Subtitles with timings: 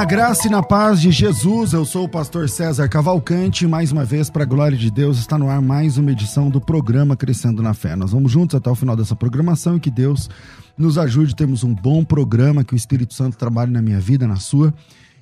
[0.00, 1.74] Na graça e na paz de Jesus.
[1.74, 3.66] Eu sou o pastor César Cavalcante.
[3.66, 6.58] Mais uma vez, para a glória de Deus, está no ar mais uma edição do
[6.58, 7.94] programa Crescendo na Fé.
[7.94, 10.30] Nós vamos juntos até o final dessa programação e que Deus
[10.74, 11.36] nos ajude.
[11.36, 14.72] Temos um bom programa, que o Espírito Santo trabalhe na minha vida, na sua.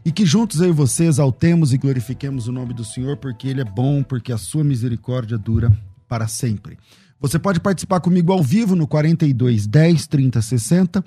[0.05, 3.63] E que juntos eu e você exaltemos e glorifiquemos o nome do Senhor, porque Ele
[3.63, 5.77] é bom, porque a sua misericórdia dura
[6.09, 6.79] para sempre.
[7.21, 11.05] Você pode participar comigo ao vivo no 42 10 30 60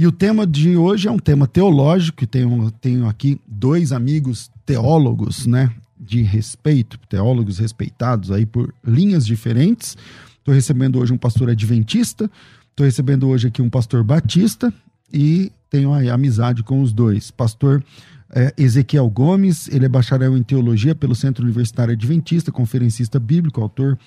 [0.00, 5.46] e o tema de hoje é um tema teológico, tenho, tenho aqui dois amigos teólogos,
[5.46, 9.98] né, de respeito, teólogos respeitados aí por linhas diferentes.
[10.38, 12.30] Estou recebendo hoje um pastor adventista,
[12.70, 14.72] estou recebendo hoje aqui um pastor batista
[15.12, 17.30] e tenho aí amizade com os dois.
[17.30, 17.84] Pastor
[18.30, 23.98] é, Ezequiel Gomes, ele é bacharel em teologia pelo Centro Universitário Adventista, conferencista bíblico, autor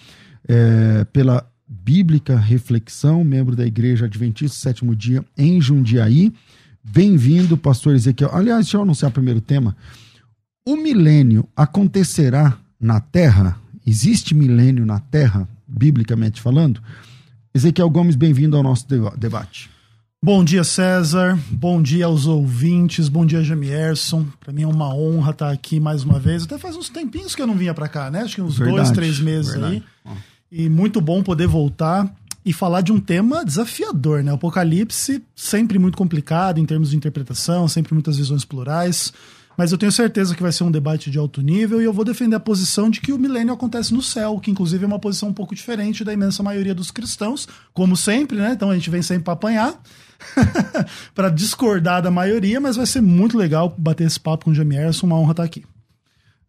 [0.48, 1.48] é, pela
[1.82, 6.32] Bíblica Reflexão, membro da Igreja Adventista Sétimo Dia em Jundiaí.
[6.84, 8.30] Bem-vindo, pastor Ezequiel.
[8.32, 9.76] Aliás, deixa eu anunciar o primeiro tema.
[10.66, 13.58] O milênio acontecerá na Terra?
[13.86, 16.80] Existe milênio na Terra, biblicamente falando?
[17.54, 18.86] Ezequiel Gomes, bem-vindo ao nosso
[19.18, 19.70] debate.
[20.24, 21.38] Bom dia, César.
[21.50, 23.10] Bom dia aos ouvintes.
[23.10, 24.26] Bom dia, Jamierson.
[24.40, 26.44] Para mim é uma honra estar aqui mais uma vez.
[26.44, 28.22] Até faz uns tempinhos que eu não vinha para cá, né?
[28.22, 29.84] Acho que uns verdade, dois, três meses verdade.
[30.06, 30.14] aí.
[30.56, 32.14] E muito bom poder voltar
[32.46, 34.32] e falar de um tema desafiador, né?
[34.32, 39.12] Apocalipse, sempre muito complicado em termos de interpretação, sempre muitas visões plurais.
[39.58, 42.06] Mas eu tenho certeza que vai ser um debate de alto nível e eu vou
[42.06, 45.30] defender a posição de que o milênio acontece no céu, que inclusive é uma posição
[45.30, 48.52] um pouco diferente da imensa maioria dos cristãos, como sempre, né?
[48.54, 49.82] Então a gente vem sempre para apanhar,
[51.16, 55.08] para discordar da maioria, mas vai ser muito legal bater esse papo com o Jamierson,
[55.08, 55.64] uma honra estar aqui.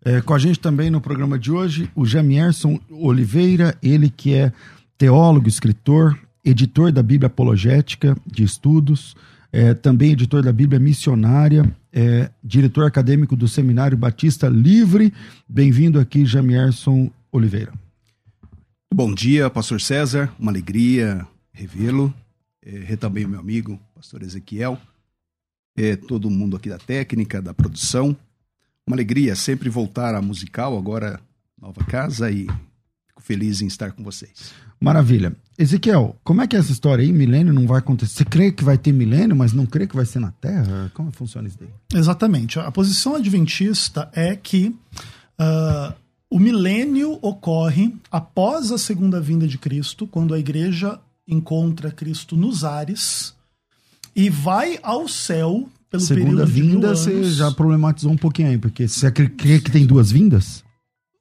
[0.05, 4.53] É, com a gente também no programa de hoje, o Jamierson Oliveira, ele que é
[4.99, 9.17] teólogo, escritor, editor da Bíblia Apologética de Estudos,
[9.51, 15.11] é, também editor da Bíblia Missionária, é, diretor acadêmico do Seminário Batista Livre.
[15.49, 17.73] Bem-vindo aqui, Jamierson Oliveira.
[18.93, 22.13] Bom dia, pastor César, uma alegria revê-lo.
[22.63, 24.79] É, também o meu amigo, pastor Ezequiel,
[25.79, 28.15] é, todo mundo aqui da técnica, da produção.
[28.87, 31.19] Uma alegria sempre voltar à musical, agora
[31.61, 32.47] nova casa, e
[33.09, 34.53] fico feliz em estar com vocês.
[34.79, 35.35] Maravilha.
[35.59, 37.11] Ezequiel, como é que é essa história aí?
[37.11, 38.19] Milênio não vai acontecer.
[38.19, 40.91] Você crê que vai ter milênio, mas não crê que vai ser na Terra?
[40.93, 41.71] Como funciona isso daí?
[41.99, 42.59] Exatamente.
[42.59, 44.75] A posição adventista é que
[45.39, 45.95] uh,
[46.29, 52.65] o milênio ocorre após a segunda vinda de Cristo, quando a igreja encontra Cristo nos
[52.65, 53.35] ares
[54.15, 59.11] e vai ao céu pelo Segunda vinda, você já problematizou um pouquinho aí, porque você
[59.11, 60.65] crê que tem duas vindas?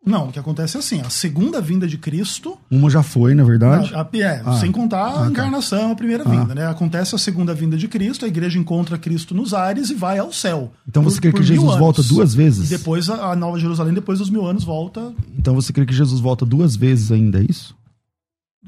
[0.05, 2.57] Não, o que acontece é assim, a segunda vinda de Cristo...
[2.69, 3.93] Uma já foi, na verdade?
[3.95, 5.29] A, a, é, ah, sem contar a ah, tá.
[5.29, 6.55] encarnação, a primeira vinda, ah.
[6.55, 6.67] né?
[6.67, 10.33] Acontece a segunda vinda de Cristo, a igreja encontra Cristo nos ares e vai ao
[10.33, 10.73] céu.
[10.85, 12.69] Então você por, crê que Jesus volta duas vezes?
[12.69, 15.13] E depois a, a Nova Jerusalém, depois dos mil anos, volta...
[15.37, 17.73] Então você crê que Jesus volta duas vezes ainda, é isso?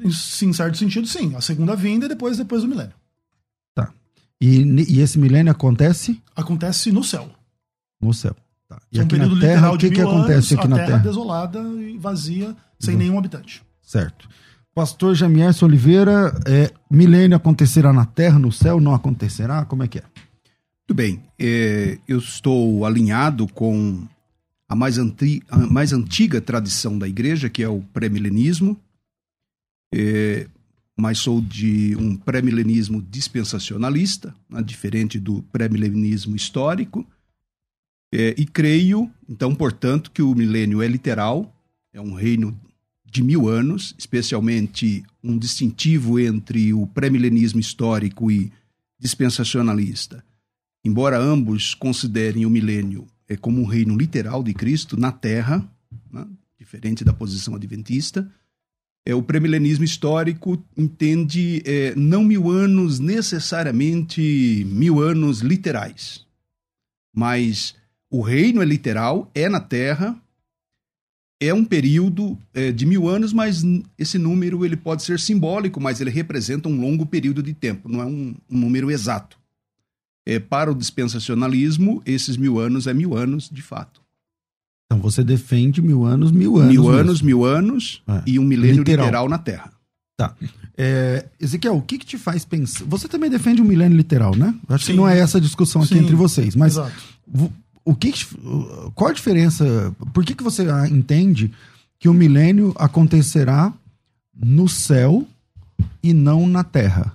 [0.02, 1.36] Em, em certo sentido, sim.
[1.36, 2.94] A segunda vinda e depois, depois do milênio.
[4.42, 6.22] E, e esse milênio acontece?
[6.36, 7.30] Acontece no céu.
[8.02, 8.36] No céu.
[8.68, 8.82] Tá.
[8.92, 10.88] E é um aqui na Terra, o que, que acontece aqui na Terra?
[10.88, 13.64] terra desolada e vazia, sem nenhum habitante.
[13.82, 14.28] Certo.
[14.74, 19.64] Pastor Jamierson Oliveira, é, milênio acontecerá na Terra, no céu, não acontecerá?
[19.64, 20.04] Como é que é?
[20.04, 21.24] Muito bem.
[21.40, 24.06] É, eu estou alinhado com
[24.68, 28.78] a mais, anti, a mais antiga tradição da igreja, que é o pré-milenismo.
[29.94, 30.48] É,
[30.98, 37.06] mas sou de um pré-milenismo dispensacionalista, né, diferente do pré-milenismo histórico,
[38.14, 41.54] é, e creio, então, portanto, que o milênio é literal,
[41.92, 42.58] é um reino
[43.06, 48.52] de mil anos, especialmente um distintivo entre o pré-milenismo histórico e
[49.00, 50.24] dispensacionalista.
[50.84, 55.68] Embora ambos considerem o milênio é, como um reino literal de Cristo na Terra,
[56.12, 56.28] né,
[56.58, 58.30] diferente da posição adventista,
[59.06, 66.26] É, o premilenismo histórico entende é, não mil anos necessariamente mil anos literais,
[67.16, 67.76] mas
[68.10, 70.20] o reino é literal, é na Terra,
[71.40, 73.62] é um período é, de mil anos, mas
[73.98, 78.02] esse número ele pode ser simbólico, mas ele representa um longo período de tempo, não
[78.02, 79.38] é um, um número exato.
[80.26, 84.05] É, para o dispensacionalismo, esses mil anos é mil anos de fato.
[84.86, 86.72] Então você defende mil anos, mil anos.
[86.72, 86.98] Mil mesmo.
[86.98, 88.22] anos, mil anos é.
[88.28, 89.72] e um milênio literal, literal na Terra.
[90.18, 90.34] Tá.
[90.78, 92.86] É, Ezequiel, o que, que, te faz pensar?
[92.86, 94.54] Você também defende um milênio literal, né?
[94.70, 94.92] Acho Sim.
[94.92, 96.02] que não é essa a discussão aqui Sim.
[96.02, 96.94] entre vocês, mas Exato.
[97.84, 98.14] o que,
[98.94, 99.94] qual a diferença?
[100.14, 101.52] Por que, que você entende
[101.98, 103.74] que o milênio acontecerá
[104.36, 105.26] no céu
[106.04, 107.15] e não na Terra?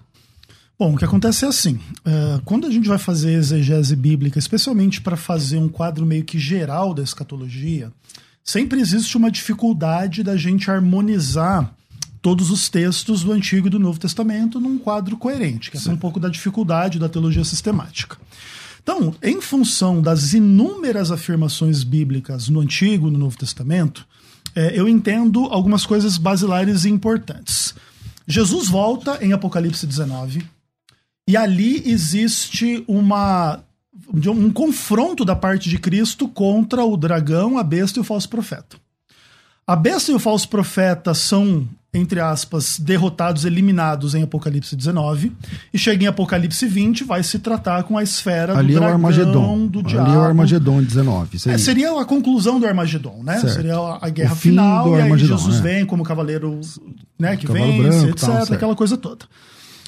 [0.80, 5.02] Bom, o que acontece é assim: é, quando a gente vai fazer exegese bíblica, especialmente
[5.02, 7.92] para fazer um quadro meio que geral da escatologia,
[8.42, 11.70] sempre existe uma dificuldade da gente harmonizar
[12.22, 15.98] todos os textos do Antigo e do Novo Testamento num quadro coerente, que é um
[15.98, 18.16] pouco da dificuldade da teologia sistemática.
[18.82, 24.06] Então, em função das inúmeras afirmações bíblicas no Antigo e no Novo Testamento,
[24.56, 27.74] é, eu entendo algumas coisas basilares e importantes.
[28.26, 30.42] Jesus volta em Apocalipse 19
[31.30, 33.60] e ali existe uma
[34.12, 38.76] um confronto da parte de Cristo contra o dragão, a besta e o falso profeta.
[39.64, 45.32] A besta e o falso profeta são, entre aspas, derrotados, eliminados em Apocalipse 19,
[45.72, 48.90] e chega em Apocalipse 20, vai se tratar com a esfera Ali do dragão, é
[48.90, 49.66] o Armagedon.
[49.68, 50.10] do Ali diabo.
[50.12, 51.38] é o Armagedon 19.
[51.46, 53.38] É, seria a conclusão do Armagedon, né?
[53.38, 53.54] Certo.
[53.54, 55.62] Seria a guerra final, e aí Jesus é.
[55.62, 56.60] vem como cavaleiro
[57.16, 59.26] né, que vence, branco, etc, tal, aquela coisa toda.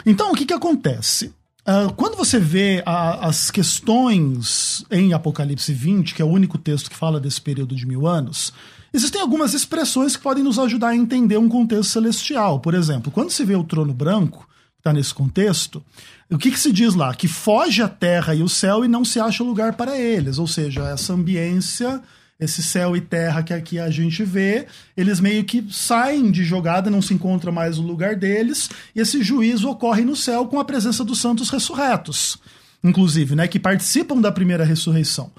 [0.04, 1.32] Então, o que que acontece?
[1.62, 6.90] Uh, quando você vê a, as questões em Apocalipse 20, que é o único texto
[6.90, 8.52] que fala desse período de mil anos,
[8.92, 12.58] existem algumas expressões que podem nos ajudar a entender um contexto celestial.
[12.58, 14.40] Por exemplo, quando se vê o trono branco,
[14.74, 15.80] que está nesse contexto,
[16.28, 17.14] o que, que, se diz lá?
[17.14, 20.38] Que foge a terra e o céu e não se acha lugar para eles.
[20.38, 22.02] Ou seja, essa ambiência
[22.42, 24.66] esse céu e terra que aqui a gente vê,
[24.96, 29.22] eles meio que saem de jogada, não se encontra mais o lugar deles, e esse
[29.22, 32.38] juízo ocorre no céu com a presença dos santos ressurretos,
[32.82, 35.30] inclusive, né, que participam da primeira ressurreição.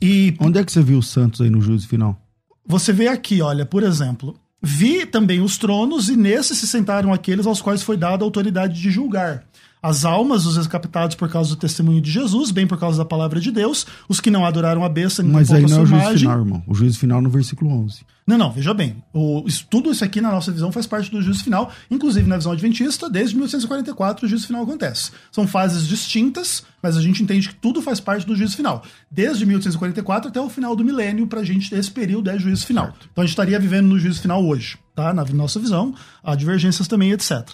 [0.00, 2.20] E onde é que você viu os santos aí no juízo final?
[2.64, 7.46] Você vê aqui, olha, por exemplo, vi também os tronos e nesses se sentaram aqueles
[7.46, 9.44] aos quais foi dada a autoridade de julgar
[9.84, 13.38] as almas dos recaptados por causa do testemunho de Jesus, bem por causa da palavra
[13.38, 16.18] de Deus, os que não adoraram a besta nem Mas aí não é o juízo
[16.18, 16.62] final, irmão.
[16.66, 18.00] O juízo final no versículo 11.
[18.26, 19.04] Não, não, veja bem.
[19.12, 22.38] O, isso, tudo isso aqui na nossa visão faz parte do juízo final, inclusive na
[22.38, 25.10] visão adventista, desde 1844 o juízo final acontece.
[25.30, 28.82] São fases distintas, mas a gente entende que tudo faz parte do juízo final.
[29.10, 32.94] Desde 1844 até o final do milênio, pra gente, esse período é juízo final.
[33.12, 35.12] Então a gente estaria vivendo no juízo final hoje, tá?
[35.12, 37.46] Na nossa visão, há divergências também, etc.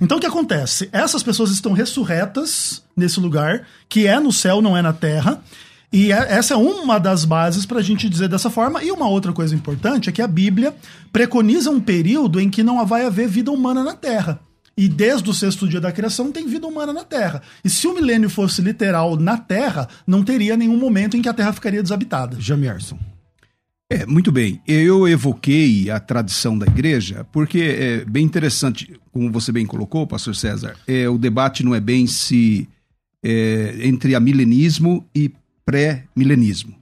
[0.00, 0.88] Então o que acontece?
[0.92, 5.42] Essas pessoas estão ressurretas nesse lugar, que é no céu, não é na terra.
[5.92, 8.82] E é, essa é uma das bases para a gente dizer dessa forma.
[8.82, 10.74] E uma outra coisa importante é que a Bíblia
[11.12, 14.40] preconiza um período em que não vai haver vida humana na Terra.
[14.76, 17.42] E desde o sexto dia da criação tem vida humana na Terra.
[17.64, 21.34] E se o milênio fosse literal na Terra, não teria nenhum momento em que a
[21.34, 22.40] Terra ficaria desabitada.
[22.40, 22.98] Jamierson.
[23.90, 24.60] É, muito bem.
[24.66, 30.34] Eu evoquei a tradição da igreja porque é bem interessante, como você bem colocou, pastor
[30.34, 32.68] César, é, o debate não é bem se
[33.22, 35.30] é, entre amilenismo e
[35.64, 36.74] pré-milenismo.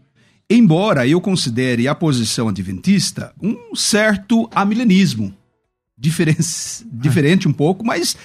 [0.49, 5.35] Embora eu considere a posição adventista um certo amilenismo,
[5.99, 6.43] diferente,
[6.93, 8.17] diferente um pouco, mas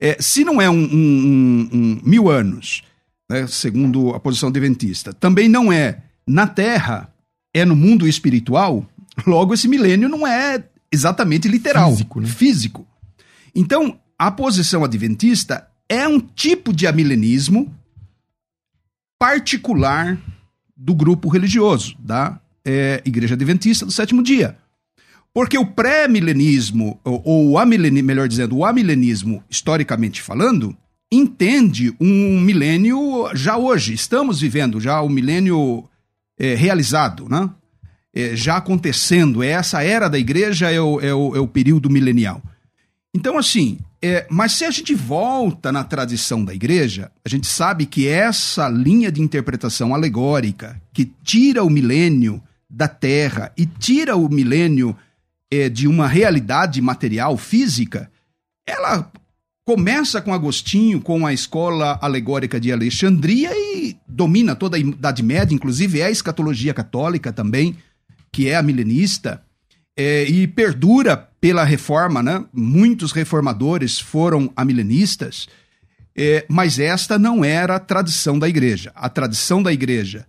[0.00, 2.82] é, se não é um, um, um mil anos,
[3.30, 7.13] né, segundo a posição adventista, também não é na Terra
[7.54, 8.84] é no mundo espiritual,
[9.24, 12.20] logo esse milênio não é exatamente literal, físico.
[12.20, 12.26] Né?
[12.26, 12.86] físico.
[13.54, 17.72] Então, a posição adventista é um tipo de amilenismo
[19.18, 20.18] particular
[20.76, 24.58] do grupo religioso, da é, Igreja Adventista do Sétimo Dia.
[25.32, 30.76] Porque o pré-milenismo, ou, ou o amilenismo, melhor dizendo, o amilenismo, historicamente falando,
[31.10, 33.94] entende um milênio já hoje.
[33.94, 35.84] Estamos vivendo já o milênio
[36.38, 37.50] é, realizado, né?
[38.14, 39.42] É, já acontecendo.
[39.42, 42.40] É essa era da igreja é o, é o, é o período milenial.
[43.12, 47.86] Então, assim, é, mas se a gente volta na tradição da igreja, a gente sabe
[47.86, 54.28] que essa linha de interpretação alegórica que tira o milênio da terra e tira o
[54.28, 54.96] milênio
[55.50, 58.10] é, de uma realidade material, física,
[58.66, 59.10] ela
[59.64, 63.83] começa com Agostinho, com a escola alegórica de Alexandria e
[64.14, 67.76] domina toda a Idade Média, inclusive é a escatologia católica também,
[68.30, 69.42] que é a milenista,
[69.96, 72.44] é, e perdura pela reforma, né?
[72.52, 75.48] Muitos reformadores foram amilenistas,
[76.16, 78.92] é, mas esta não era a tradição da igreja.
[78.94, 80.26] A tradição da igreja,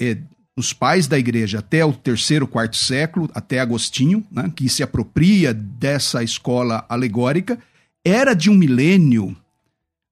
[0.00, 0.18] é,
[0.56, 4.52] os pais da igreja até o terceiro, quarto século, até Agostinho, né?
[4.54, 7.58] que se apropria dessa escola alegórica,
[8.04, 9.36] era de um milênio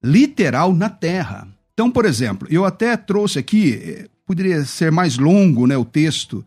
[0.03, 1.47] literal na Terra.
[1.73, 6.45] Então, por exemplo, eu até trouxe aqui, é, poderia ser mais longo né, o texto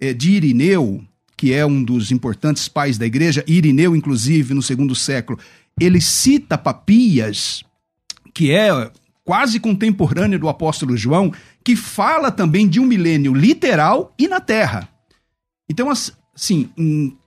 [0.00, 1.04] é, de Irineu,
[1.36, 5.38] que é um dos importantes pais da igreja, Irineu, inclusive, no segundo século,
[5.78, 7.62] ele cita Papias,
[8.32, 8.90] que é
[9.24, 11.32] quase contemporâneo do apóstolo João,
[11.64, 14.88] que fala também de um milênio literal e na terra.
[15.68, 16.70] Então, assim,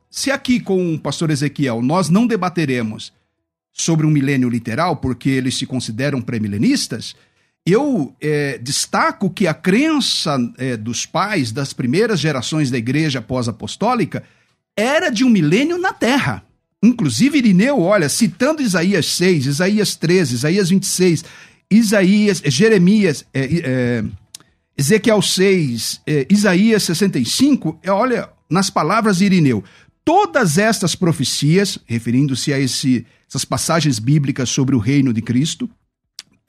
[0.10, 3.12] se aqui com o pastor Ezequiel nós não debateremos
[3.72, 7.16] sobre um milênio literal, porque eles se consideram pré-milenistas,
[7.72, 14.24] eu é, destaco que a crença é, dos pais das primeiras gerações da igreja pós-apostólica
[14.76, 16.44] era de um milênio na terra.
[16.82, 21.26] Inclusive, Irineu, olha, citando Isaías 6, Isaías 13, Isaías 26,
[21.70, 24.04] Isaías, Jeremias, é, é,
[24.78, 29.64] Ezequiel 6, é, Isaías 65, é, olha, nas palavras de Irineu,
[30.06, 35.70] todas estas profecias, referindo-se a esse, essas passagens bíblicas sobre o reino de Cristo,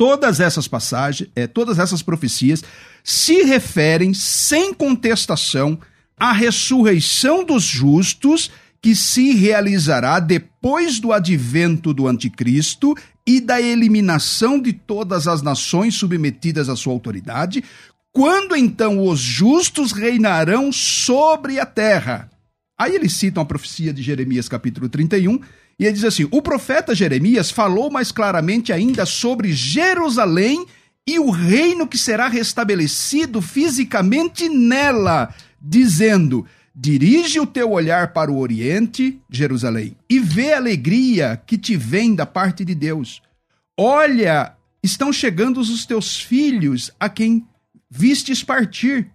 [0.00, 2.64] todas essas passagens, é, todas essas profecias
[3.04, 5.78] se referem sem contestação
[6.19, 14.59] à ressurreição dos justos que se realizará depois do advento do anticristo e da eliminação
[14.59, 17.62] de todas as nações submetidas à sua autoridade,
[18.11, 22.30] quando então os justos reinarão sobre a terra.
[22.78, 25.40] Aí eles citam a profecia de Jeremias capítulo 31,
[25.80, 30.66] e ele diz assim: o profeta Jeremias falou mais claramente ainda sobre Jerusalém
[31.08, 38.38] e o reino que será restabelecido fisicamente nela, dizendo: Dirige o teu olhar para o
[38.38, 43.22] oriente, Jerusalém, e vê a alegria que te vem da parte de Deus.
[43.75, 47.46] Olha, estão chegando os teus filhos a quem
[47.90, 49.10] vistes partir.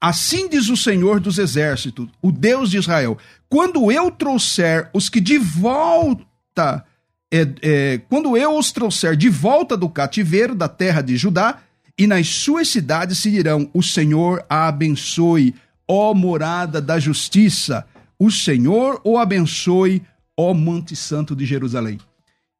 [0.00, 3.18] Assim diz o Senhor dos Exércitos, o Deus de Israel:
[3.50, 6.86] quando eu trouxer os que de volta,
[7.32, 11.60] é, é, quando eu os trouxer de volta do cativeiro da terra de Judá,
[11.98, 15.52] e nas suas cidades se dirão: O Senhor a abençoe,
[15.86, 17.84] ó morada da justiça.
[18.16, 20.00] O Senhor o abençoe,
[20.36, 21.98] ó Monte Santo de Jerusalém.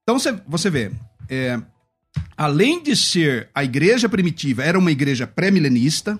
[0.02, 0.90] Então você vê,
[1.28, 1.60] é,
[2.36, 6.18] além de ser a igreja primitiva, era uma igreja pré-milenista,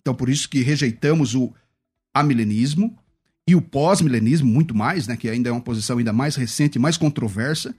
[0.00, 1.54] então por isso que rejeitamos o
[2.12, 2.98] amilenismo
[3.46, 6.96] e o pós-milenismo muito mais, né, que ainda é uma posição ainda mais recente, mais
[6.96, 7.74] controversa,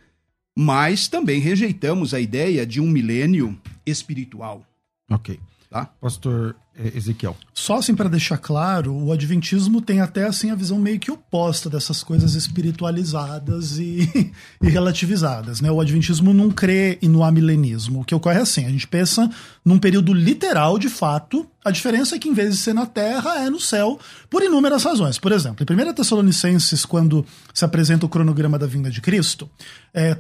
[0.58, 4.66] mas também rejeitamos a ideia de um milênio espiritual.
[5.10, 5.40] Ok.
[5.70, 5.86] Tá?
[6.00, 7.36] Pastor Ezequiel.
[7.54, 11.70] Só assim para deixar claro, o adventismo tem até assim a visão meio que oposta
[11.70, 15.72] dessas coisas espiritualizadas e, e relativizadas, né?
[15.72, 18.02] O adventismo não crê no amilenismo.
[18.02, 19.30] O que ocorre é assim, a gente pensa
[19.64, 23.44] num período literal de fato, a diferença é que em vez de ser na terra,
[23.44, 25.18] é no céu, por inúmeras razões.
[25.18, 29.50] Por exemplo, em 1 Tessalonicenses, quando se apresenta o cronograma da vinda de Cristo,
[29.94, 30.18] é,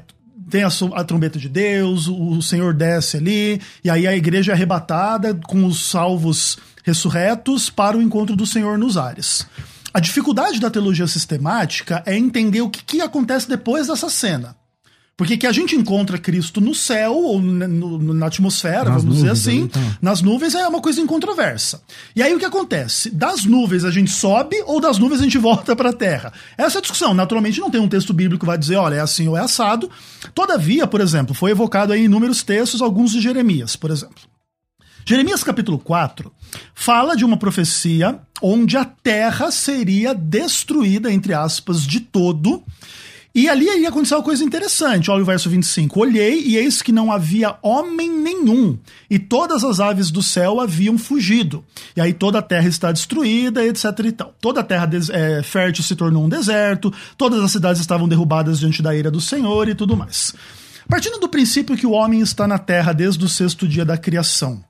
[0.49, 4.55] tem a, a, trombeta de Deus, o, Senhor desce ali, e aí a igreja é
[4.55, 9.45] arrebatada com os salvos ressurretos para o encontro do Senhor nos ares.
[9.93, 14.55] A dificuldade da teologia sistemática é entender o que, que acontece depois dessa cena.
[15.17, 19.31] Porque que a gente encontra Cristo no céu, ou no, na atmosfera, nas vamos dizer
[19.31, 19.81] assim, então.
[20.01, 21.81] nas nuvens, é uma coisa incontroversa.
[22.13, 23.09] E aí o que acontece?
[23.11, 26.33] Das nuvens a gente sobe ou das nuvens a gente volta para a terra?
[26.57, 27.13] Essa é a discussão.
[27.13, 29.89] Naturalmente não tem um texto bíblico que vai dizer, olha, é assim ou é assado.
[30.33, 34.21] Todavia, por exemplo, foi evocado aí em inúmeros textos, alguns de Jeremias, por exemplo.
[35.05, 36.29] Jeremias capítulo 4
[36.73, 42.63] fala de uma profecia onde a terra seria destruída, entre aspas, de todo
[43.35, 45.11] e ali ia acontecer uma coisa interessante.
[45.11, 45.99] Olha o verso 25.
[45.99, 50.97] Olhei e eis que não havia homem nenhum, e todas as aves do céu haviam
[50.97, 51.61] fugido.
[51.97, 54.33] E aí toda a terra está destruída, etc e tal.
[54.39, 58.81] Toda a terra é, fértil se tornou um deserto, todas as cidades estavam derrubadas diante
[58.81, 60.33] da ira do Senhor e tudo mais.
[60.87, 64.63] Partindo do princípio que o homem está na terra desde o sexto dia da criação,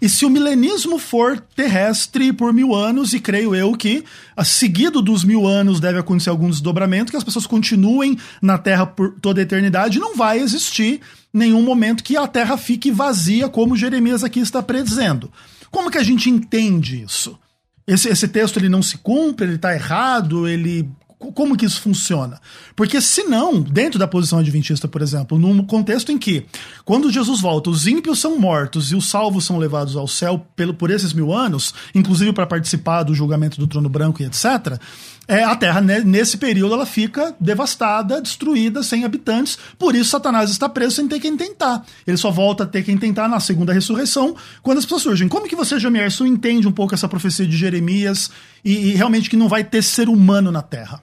[0.00, 4.04] e se o milenismo for terrestre por mil anos, e creio eu que,
[4.44, 9.14] seguido dos mil anos, deve acontecer algum desdobramento, que as pessoas continuem na Terra por
[9.20, 11.00] toda a eternidade, não vai existir
[11.32, 15.30] nenhum momento que a Terra fique vazia, como Jeremias aqui está predizendo.
[15.70, 17.38] Como que a gente entende isso?
[17.86, 20.88] Esse, esse texto ele não se cumpre, ele está errado, ele
[21.32, 22.40] como que isso funciona?
[22.74, 26.46] Porque se não, dentro da posição adventista, por exemplo, num contexto em que,
[26.84, 30.74] quando Jesus volta, os ímpios são mortos e os salvos são levados ao céu pelo,
[30.74, 34.78] por esses mil anos, inclusive para participar do julgamento do trono branco e etc.,
[35.26, 39.58] é, a Terra, né, nesse período, ela fica devastada, destruída, sem habitantes.
[39.78, 41.84] Por isso, Satanás está preso sem ter quem tentar.
[42.06, 45.28] Ele só volta a ter quem tentar na segunda ressurreição, quando as pessoas surgem.
[45.28, 48.30] Como que você, Jamierson, entende um pouco essa profecia de Jeremias
[48.64, 51.00] e, e, realmente que não vai ter ser humano na Terra?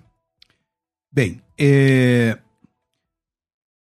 [1.12, 2.38] Bem, é...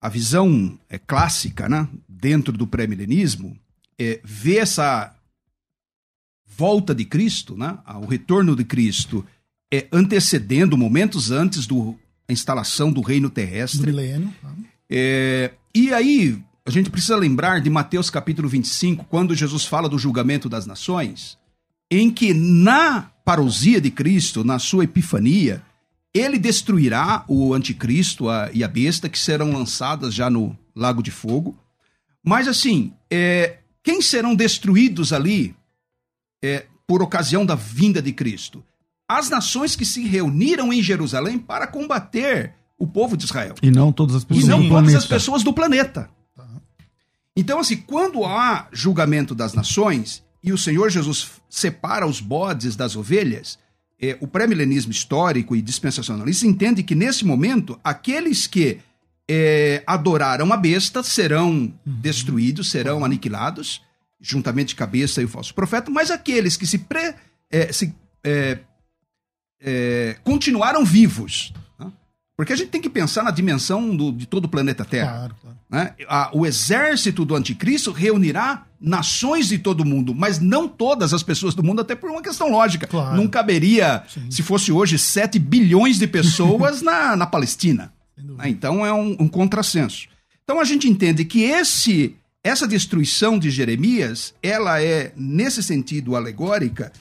[0.02, 3.58] a visão é clássica, né, dentro do pré-milenismo,
[3.98, 5.16] é ver essa
[6.46, 9.26] volta de Cristo, né, o retorno de Cristo
[9.74, 11.76] é, antecedendo, momentos antes da
[12.28, 13.88] instalação do reino terrestre.
[13.88, 14.34] Milênio.
[14.90, 19.98] É, e aí, a gente precisa lembrar de Mateus capítulo 25, quando Jesus fala do
[19.98, 21.38] julgamento das nações,
[21.90, 25.64] em que na parousia de Cristo, na sua epifania,
[26.14, 31.12] ele destruirá o anticristo a, e a besta, que serão lançadas já no lago de
[31.12, 31.58] fogo.
[32.24, 35.56] Mas assim, é, quem serão destruídos ali
[36.44, 38.64] é, por ocasião da vinda de Cristo?
[39.18, 43.56] as nações que se reuniram em Jerusalém para combater o povo de Israel.
[43.62, 44.98] E não todas as pessoas e não do todas planeta.
[44.98, 46.10] as pessoas do planeta.
[47.36, 52.96] Então, assim, quando há julgamento das nações e o Senhor Jesus separa os bodes das
[52.96, 53.60] ovelhas,
[54.02, 58.80] é, o pré-milenismo histórico e dispensacionalista entende que nesse momento aqueles que
[59.30, 61.74] é, adoraram a besta serão uhum.
[61.86, 63.82] destruídos, serão aniquilados,
[64.20, 67.14] juntamente com a besta e o falso profeta, mas aqueles que se, pre,
[67.50, 67.94] é, se
[68.24, 68.60] é,
[69.62, 71.54] é, continuaram vivos.
[72.42, 75.12] Porque a gente tem que pensar na dimensão do, de todo o planeta Terra.
[75.12, 75.58] Claro, claro.
[75.70, 75.94] Né?
[76.10, 81.22] A, o exército do anticristo reunirá nações de todo o mundo, mas não todas as
[81.22, 82.88] pessoas do mundo, até por uma questão lógica.
[82.88, 83.16] Claro.
[83.16, 84.32] Não caberia, Sim.
[84.32, 87.94] se fosse hoje, 7 bilhões de pessoas na, na Palestina.
[88.18, 88.50] Né?
[88.50, 90.08] Então é um, um contrassenso.
[90.44, 96.92] Então a gente entende que esse essa destruição de Jeremias, ela é, nesse sentido alegórica,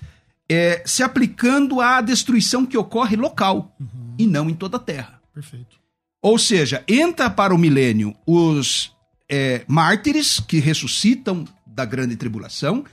[0.47, 4.15] é, se aplicando à destruição que ocorre local uhum.
[4.19, 5.20] e não em toda a Terra.
[5.33, 5.79] Perfeito.
[6.23, 8.93] Ou seja, entra para o milênio os
[9.29, 12.85] é, mártires que ressuscitam da grande tribulação,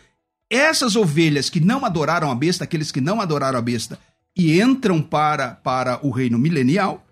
[0.49, 3.99] essas ovelhas que não adoraram a besta, aqueles que não adoraram a besta,
[4.35, 7.03] e entram para, para o reino milenial.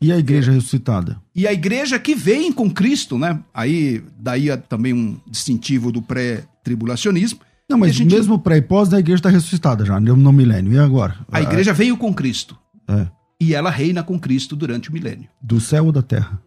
[0.00, 1.22] E a igreja é, ressuscitada?
[1.34, 3.40] E a igreja que vem com Cristo, né?
[3.54, 7.40] Aí, daí é também um distintivo do pré-tribulacionismo
[7.72, 8.14] não, mas gente...
[8.14, 10.74] mesmo pré e pós, a igreja está ressuscitada já, no milênio.
[10.74, 11.16] E agora?
[11.30, 12.56] A igreja veio com Cristo.
[12.86, 13.06] É.
[13.42, 15.28] E ela reina com Cristo durante o milênio.
[15.40, 16.40] Do céu ou da terra?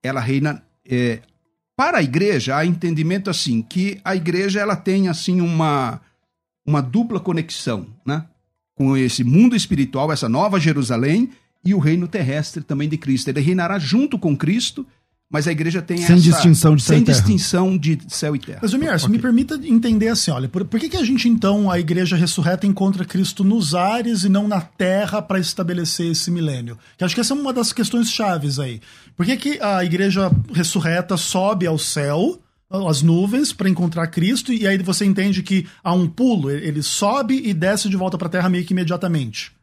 [0.00, 0.62] Ela reina.
[0.88, 1.18] É...
[1.76, 6.00] Para a igreja, há entendimento assim, que a igreja ela tem assim uma,
[6.64, 8.24] uma dupla conexão, né?
[8.76, 11.30] Com esse mundo espiritual, essa nova Jerusalém
[11.64, 13.26] e o reino terrestre também de Cristo.
[13.26, 14.86] Ele reinará junto com Cristo
[15.28, 16.22] mas a igreja tem sem essa...
[16.22, 17.18] distinção de céu sem e terra.
[17.18, 18.60] distinção de céu e terra.
[18.62, 19.08] Mas, Mier, okay.
[19.08, 22.66] me permita entender assim, olha, por, por que, que a gente, então, a igreja ressurreta
[22.66, 26.78] encontra Cristo nos ares e não na terra para estabelecer esse milênio?
[26.96, 28.80] Que acho que essa é uma das questões chaves aí.
[29.16, 34.66] Por que, que a igreja ressurreta sobe ao céu, as nuvens, para encontrar Cristo, e
[34.66, 38.30] aí você entende que há um pulo, ele sobe e desce de volta para a
[38.30, 39.55] terra meio que imediatamente?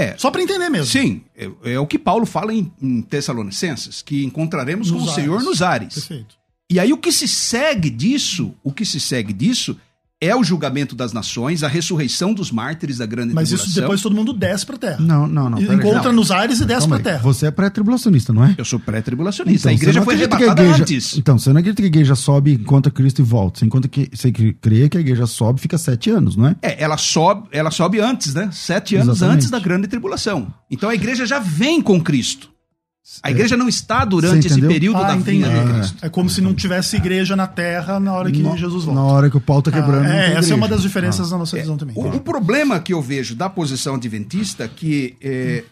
[0.00, 0.14] É.
[0.16, 0.86] Só para entender mesmo.
[0.86, 5.14] Sim, é, é, o que Paulo fala em, em Tessalonicenses, que encontraremos nos com o
[5.14, 5.94] Senhor nos ares.
[5.94, 6.40] Perfeito.
[6.70, 9.76] E aí o que se segue disso, o que se segue disso
[10.20, 13.70] é o julgamento das nações, a ressurreição dos mártires da grande Mas tribulação.
[13.70, 14.98] isso depois todo mundo desce pra terra.
[15.00, 15.58] Não, não, não.
[15.60, 16.12] Encontra não.
[16.12, 17.22] nos ares e desce Calma pra terra.
[17.22, 18.54] Você é pré-tribulacionista, não é?
[18.58, 19.70] Eu sou pré-tribulacionista.
[19.70, 20.82] Então, a igreja foi arrebatada igreja...
[20.82, 21.16] antes.
[21.16, 23.60] Então, você não acredita que a igreja sobe, encontra Cristo e volta.
[23.60, 24.10] Você, encontra que...
[24.12, 26.56] você crê que a igreja sobe fica sete anos, não é?
[26.60, 28.50] É, ela sobe, ela sobe antes, né?
[28.52, 29.36] Sete anos Exatamente.
[29.36, 30.52] antes da grande tribulação.
[30.70, 32.50] Então a igreja já vem com Cristo.
[33.22, 36.04] A igreja não está durante esse período ah, da vinda de Cristo.
[36.04, 39.00] É como se não tivesse igreja na terra na hora que no, Jesus volta.
[39.00, 40.06] Na hora que o pau está quebrando.
[40.06, 41.30] Ah, é, essa é uma das diferenças ah.
[41.30, 41.96] da nossa visão é, também.
[41.96, 45.64] O, o, problema que eu vejo da posição adventista, que é,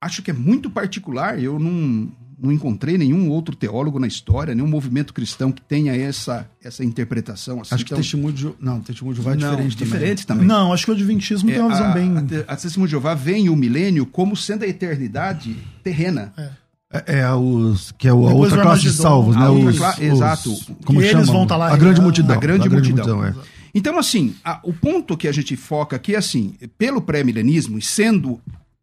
[0.00, 4.68] acho que é muito particular, eu não, não encontrei nenhum outro teólogo na história, nenhum
[4.68, 7.60] movimento cristão que tenha essa, essa interpretação.
[7.60, 7.74] Assim.
[7.74, 10.48] Acho que então, testemunho de Não, testemunho de Jeová é diferente, não, diferente também.
[10.48, 10.64] também.
[10.64, 12.12] Não, acho que o adventismo é, tem uma visão a, bem.
[12.48, 16.32] A, a testemunho de Jeová vem o milênio como sendo a eternidade terrena.
[16.36, 16.60] É.
[16.92, 19.48] É, é os que é a outra classe de salvos, né?
[19.48, 20.56] Os, os, exato.
[20.84, 21.72] Como eles vão estar tá lá.
[21.72, 22.36] A grande multidão.
[22.36, 23.18] A grande, a grande multidão.
[23.18, 23.60] multidão é.
[23.72, 27.82] Então, assim, a, o ponto que a gente foca aqui é assim, pelo pré-milenismo, e
[27.82, 28.40] sendo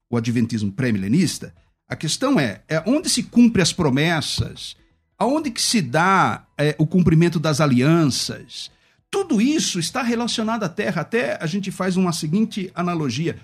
[0.09, 1.53] o adventismo pré-milenista,
[1.89, 4.77] a questão é, é onde se cumpre as promessas,
[5.17, 8.71] aonde que se dá é, o cumprimento das alianças.
[9.11, 11.01] Tudo isso está relacionado à Terra.
[11.01, 13.37] Até a gente faz uma seguinte analogia.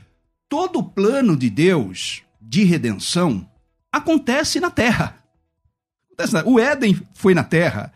[0.47, 3.45] Todo o plano de Deus de redenção
[3.93, 5.15] acontece na Terra.
[6.45, 7.93] O Éden foi na Terra.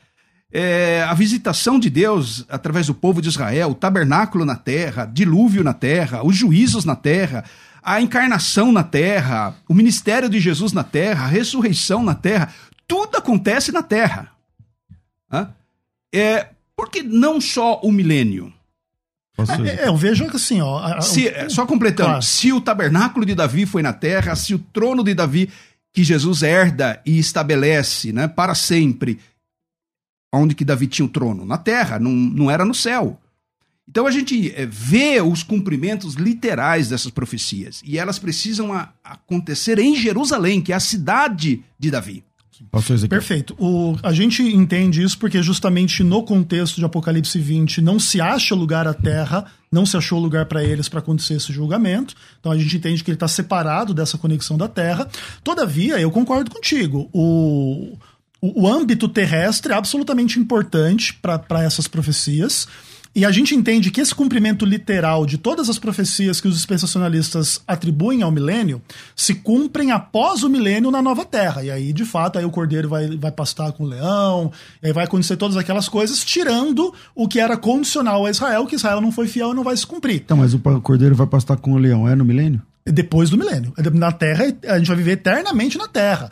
[0.52, 5.64] é, a visitação de Deus através do povo de Israel, o tabernáculo na terra, dilúvio
[5.64, 7.44] na terra, os juízos na terra,
[7.84, 12.54] a encarnação na terra, o ministério de Jesus na terra, a ressurreição na terra,
[12.88, 14.32] tudo acontece na terra.
[16.14, 18.54] É, porque não só o milênio.
[19.38, 20.80] É, é, eu vejo que assim, ó.
[20.80, 22.24] A, se, só completando, claro.
[22.24, 25.50] se o tabernáculo de Davi foi na terra, se o trono de Davi
[25.98, 29.18] que Jesus herda e estabelece né, para sempre,
[30.32, 31.44] onde que Davi tinha o trono?
[31.44, 33.20] Na terra, não, não era no céu.
[33.90, 39.96] Então a gente eh, vê os cumprimentos literais dessas profecias e elas precisam acontecer em
[39.96, 42.24] Jerusalém, que é a cidade de Davi.
[43.10, 43.56] Perfeito.
[43.60, 48.56] O, a gente entende isso porque justamente no contexto de Apocalipse 20 não se acha
[48.56, 52.16] lugar à terra, não se achou lugar para eles para acontecer esse julgamento.
[52.40, 55.08] Então a gente entende que ele está separado dessa conexão da terra.
[55.44, 57.10] Todavia, eu concordo contigo.
[57.14, 57.98] O,
[58.42, 62.68] o, o âmbito terrestre é absolutamente importante para essas profecias.
[63.18, 67.60] E a gente entende que esse cumprimento literal de todas as profecias que os dispensacionalistas
[67.68, 68.80] atribuem ao milênio
[69.16, 71.64] se cumprem após o milênio na nova terra.
[71.64, 74.52] E aí, de fato, aí o cordeiro vai, vai pastar com o leão,
[74.84, 78.76] e aí vai acontecer todas aquelas coisas, tirando o que era condicional a Israel, que
[78.76, 80.18] Israel não foi fiel e não vai se cumprir.
[80.18, 82.62] Então, mas o cordeiro vai pastar com o leão, é no milênio?
[82.92, 83.74] Depois do milênio.
[83.94, 86.30] Na Terra, a gente vai viver eternamente na Terra.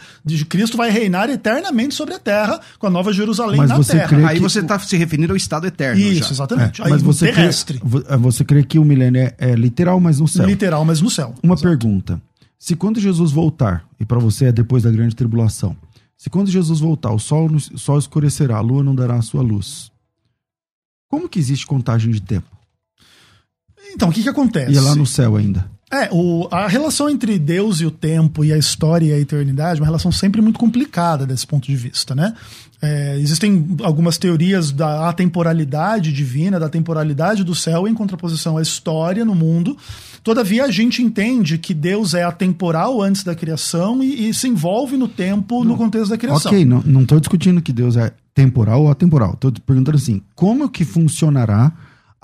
[0.47, 4.29] Cristo vai reinar eternamente sobre a Terra, com a Nova Jerusalém mas na Terra.
[4.29, 5.99] Aí você está se referindo ao estado eterno.
[5.99, 6.31] Isso, já.
[6.31, 6.81] exatamente.
[6.81, 7.79] É, mas você terrestre.
[7.79, 10.45] Crê, é, você crê que o milênio é, é, literal, mas no céu?
[10.45, 11.33] Literal, mas no céu.
[11.43, 11.67] Uma Exato.
[11.67, 12.21] pergunta.
[12.57, 15.75] Se quando Jesus voltar, e para você é depois da grande tribulação,
[16.17, 19.41] se quando Jesus voltar, o sol, o sol escurecerá, a lua não dará a sua
[19.41, 19.91] luz,
[21.07, 22.47] como que existe contagem de tempo?
[23.93, 24.71] Então, o que, que acontece?
[24.71, 25.69] E é lá no céu ainda.
[25.91, 29.79] É, o, a relação entre Deus e o tempo e a história e a eternidade
[29.79, 32.33] é uma relação sempre muito complicada desse ponto de vista, né?
[32.81, 39.23] É, existem algumas teorias da atemporalidade divina, da temporalidade do céu em contraposição à história
[39.23, 39.77] no mundo.
[40.23, 44.97] Todavia, a gente entende que Deus é atemporal antes da criação e, e se envolve
[44.97, 45.71] no tempo não.
[45.71, 46.51] no contexto da criação.
[46.51, 49.33] Ok, não estou discutindo que Deus é temporal ou atemporal.
[49.33, 51.71] Estou perguntando assim, como que funcionará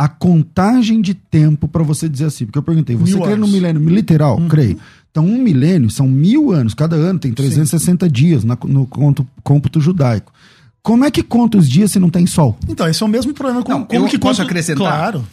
[0.02, 2.44] a contagem de tempo para você dizer assim.
[2.46, 3.48] Porque eu perguntei, você mil crê anos.
[3.48, 4.40] no milênio literal?
[4.40, 4.48] Uhum.
[4.48, 4.80] Creio.
[5.12, 6.74] Então, um milênio são mil anos.
[6.74, 8.12] Cada ano tem 360 Sim.
[8.12, 10.34] dias na, no cômputo, cômputo judaico.
[10.82, 12.58] Como é que conta os dias se não tem sol?
[12.68, 13.62] Então, esse é o mesmo problema.
[13.62, 14.50] Com, não, como eu que posso conta...
[14.50, 15.12] acrescentar?
[15.12, 15.28] Claro.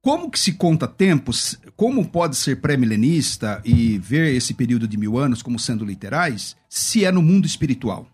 [0.00, 1.58] Como que se conta tempos?
[1.74, 7.04] Como pode ser pré-milenista e ver esse período de mil anos como sendo literais, se
[7.04, 8.06] é no mundo espiritual?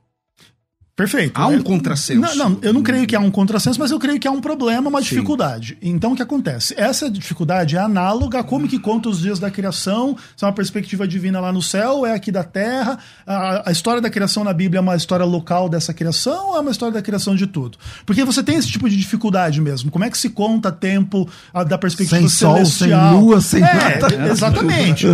[1.03, 1.33] Perfeito.
[1.35, 2.21] Há um é, contrassenso.
[2.21, 4.41] Não, não, eu não creio que há um contrassenso, mas eu creio que há um
[4.41, 5.09] problema, uma Sim.
[5.09, 5.77] dificuldade.
[5.83, 6.75] Então, o que acontece?
[6.77, 10.53] Essa dificuldade é análoga a como que conta os dias da criação, se é uma
[10.53, 12.99] perspectiva divina lá no céu, é aqui da terra.
[13.27, 16.61] A, a, história da criação na Bíblia é uma história local dessa criação ou é
[16.61, 17.79] uma história da criação de tudo?
[18.07, 19.91] Porque você tem esse tipo de dificuldade mesmo.
[19.91, 22.65] Como é que se conta tempo a, da perspectiva sem celestial?
[22.65, 24.15] Sol, sem lua, sem é, nada.
[24.31, 25.07] Exatamente.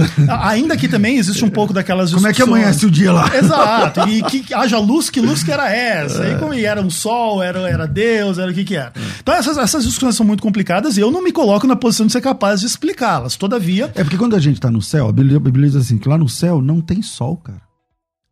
[0.43, 3.35] Ainda que também existe um pouco daquelas Como é que amanhece o dia lá?
[3.35, 4.07] Exato.
[4.07, 6.25] E que haja luz, que luz que era essa?
[6.25, 6.33] É.
[6.33, 8.93] E como era um sol, era, era Deus, era o que que era.
[9.21, 12.13] Então essas, essas discussões são muito complicadas e eu não me coloco na posição de
[12.13, 13.37] ser capaz de explicá-las.
[13.37, 13.91] Todavia...
[13.95, 16.29] É porque quando a gente tá no céu, a Bíblia, diz assim, que lá no
[16.29, 17.69] céu não tem sol, cara.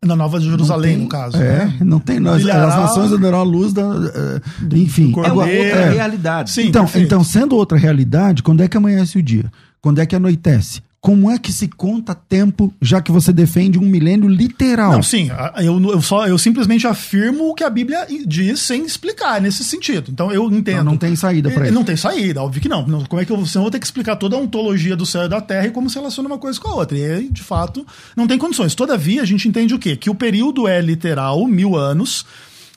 [0.05, 1.37] Na Nova Jerusalém, tem, no caso.
[1.37, 1.77] É, né?
[1.81, 2.19] não tem.
[2.19, 3.83] Nós, as nações andarão a luz da.
[3.83, 4.41] Uh,
[4.75, 5.11] enfim.
[5.25, 5.89] É outra é.
[5.89, 6.51] realidade.
[6.51, 9.51] Sim, então, então, sendo outra realidade, quando é que amanhece o dia?
[9.81, 10.83] Quando é que anoitece?
[11.07, 14.91] Como é que se conta tempo, já que você defende um milênio literal?
[14.91, 19.39] Não, sim, eu, eu, só, eu simplesmente afirmo o que a Bíblia diz sem explicar
[19.39, 20.11] nesse sentido.
[20.11, 20.69] Então eu entendo.
[20.69, 21.73] Então não tem saída para isso.
[21.73, 22.83] Não tem saída, óbvio que não.
[23.05, 25.29] Como é que eu, eu vou ter que explicar toda a ontologia do céu e
[25.29, 26.97] da terra e como se relaciona uma coisa com a outra?
[26.97, 28.75] E aí, de fato, não tem condições.
[28.75, 29.95] Todavia, a gente entende o quê?
[29.95, 32.25] Que o período é literal, mil anos,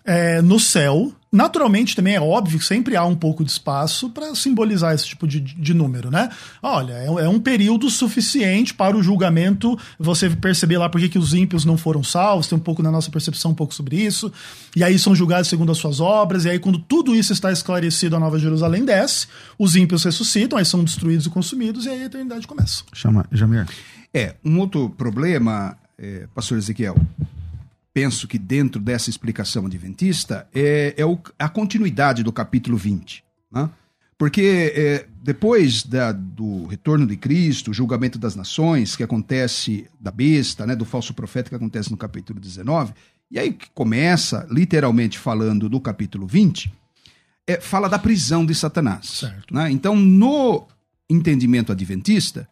[0.05, 4.35] é, no céu, Naturalmente, também é óbvio que sempre há um pouco de espaço para
[4.35, 6.29] simbolizar esse tipo de, de número, né?
[6.61, 11.19] Olha, é, é, um período suficiente para o julgamento, você perceber lá por que, que
[11.19, 14.33] os ímpios não foram salvos, tem um pouco na nossa percepção um pouco sobre isso,
[14.75, 18.17] e aí são julgados segundo as suas obras, e aí quando tudo isso está esclarecido,
[18.17, 22.07] a Nova Jerusalém desce, os ímpios ressuscitam, aí são destruídos e consumidos, e aí a
[22.07, 22.83] eternidade começa.
[22.93, 23.69] Chama, Jamir.
[24.13, 26.97] É, um outro problema, é, pastor Ezequiel,
[28.01, 33.23] penso que dentro dessa explicação adventista é, é o, a continuidade do capítulo 20.
[33.53, 33.69] Né?
[34.17, 40.11] Porque é, depois da, do retorno de Cristo, o julgamento das nações, que acontece da
[40.11, 42.95] besta, né, do falso profeta, que acontece no capítulo 19,
[43.31, 46.73] e aí que começa, literalmente falando do capítulo 20,
[47.47, 49.25] é, fala da prisão de Satanás.
[49.51, 49.71] Né?
[49.71, 50.67] Então, no
[51.09, 52.49] entendimento adventista,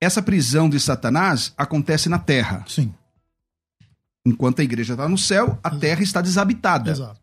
[0.00, 2.64] essa prisão de Satanás acontece na terra.
[2.66, 2.92] Sim.
[4.24, 6.90] Enquanto a igreja está no céu, a terra está desabitada.
[6.90, 7.20] Exato.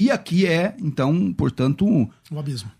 [0.00, 1.86] E aqui é, então, portanto.
[2.30, 2.70] O abismo.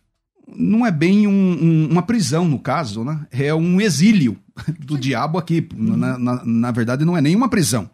[0.54, 3.26] Não é bem um, um, uma prisão, no caso, né?
[3.30, 4.36] É um exílio
[4.80, 5.66] do diabo aqui.
[5.74, 5.96] Uhum.
[5.96, 7.88] Na, na, na, verdade, não é nem uma prisão.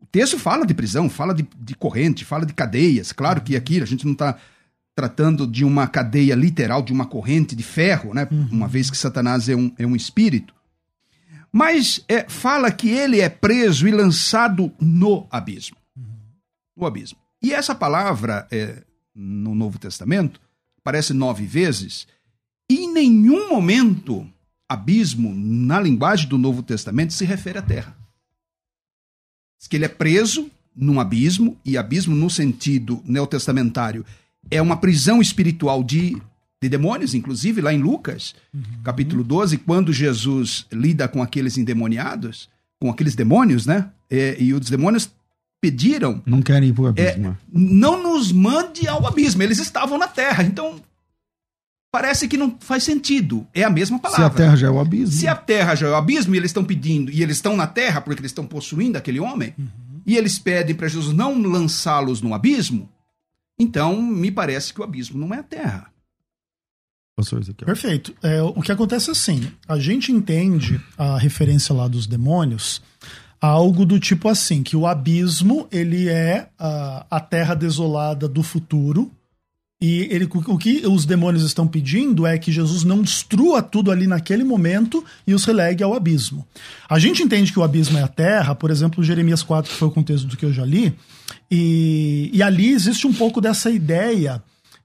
[0.00, 3.12] O texto fala de prisão, fala de, de corrente, fala de cadeias.
[3.12, 4.36] Claro que aqui a gente não está
[4.94, 8.28] tratando de uma cadeia literal, de uma corrente de ferro, né?
[8.30, 8.48] Uhum.
[8.52, 10.54] Uma vez que Satanás é um, é um espírito.
[11.52, 15.76] Mas é, fala que ele é preso e lançado no abismo.
[15.94, 16.04] Uhum.
[16.76, 17.18] No abismo.
[17.42, 18.82] E essa palavra é,
[19.14, 20.40] no Novo Testamento
[20.78, 22.08] aparece nove vezes,
[22.70, 24.26] e em nenhum momento
[24.68, 27.96] abismo, na linguagem do Novo Testamento, se refere à terra.
[29.58, 34.04] Diz que ele é preso num abismo, e abismo no sentido neotestamentário
[34.50, 36.20] é uma prisão espiritual de,
[36.62, 38.62] de demônios, inclusive lá em Lucas, uhum.
[38.84, 42.48] capítulo 12, quando Jesus lida com aqueles endemoniados,
[42.80, 43.90] com aqueles demônios, né?
[44.08, 45.10] É, e os demônios
[45.60, 46.22] pediram.
[46.24, 47.28] Não querem ir para o abismo.
[47.30, 49.42] É, não nos mande ao abismo.
[49.42, 50.44] Eles estavam na terra.
[50.44, 50.80] Então,
[51.90, 53.44] parece que não faz sentido.
[53.52, 54.26] É a mesma palavra.
[54.26, 55.12] Se a terra já é o abismo.
[55.12, 57.66] Se a terra já é o abismo e eles estão pedindo, e eles estão na
[57.66, 59.66] terra porque eles estão possuindo aquele homem, uhum.
[60.06, 62.88] e eles pedem para Jesus não lançá-los no abismo,
[63.58, 65.91] então me parece que o abismo não é a terra.
[67.66, 68.14] Perfeito.
[68.22, 72.80] É, o que acontece é assim: a gente entende a referência lá dos demônios
[73.42, 79.10] algo do tipo assim, que o abismo ele é a, a terra desolada do futuro,
[79.80, 84.06] e ele, o que os demônios estão pedindo é que Jesus não destrua tudo ali
[84.06, 86.46] naquele momento e os relegue ao abismo.
[86.88, 89.88] A gente entende que o abismo é a terra, por exemplo, Jeremias 4, que foi
[89.88, 90.94] o contexto do que eu já li,
[91.50, 94.40] e, e ali existe um pouco dessa ideia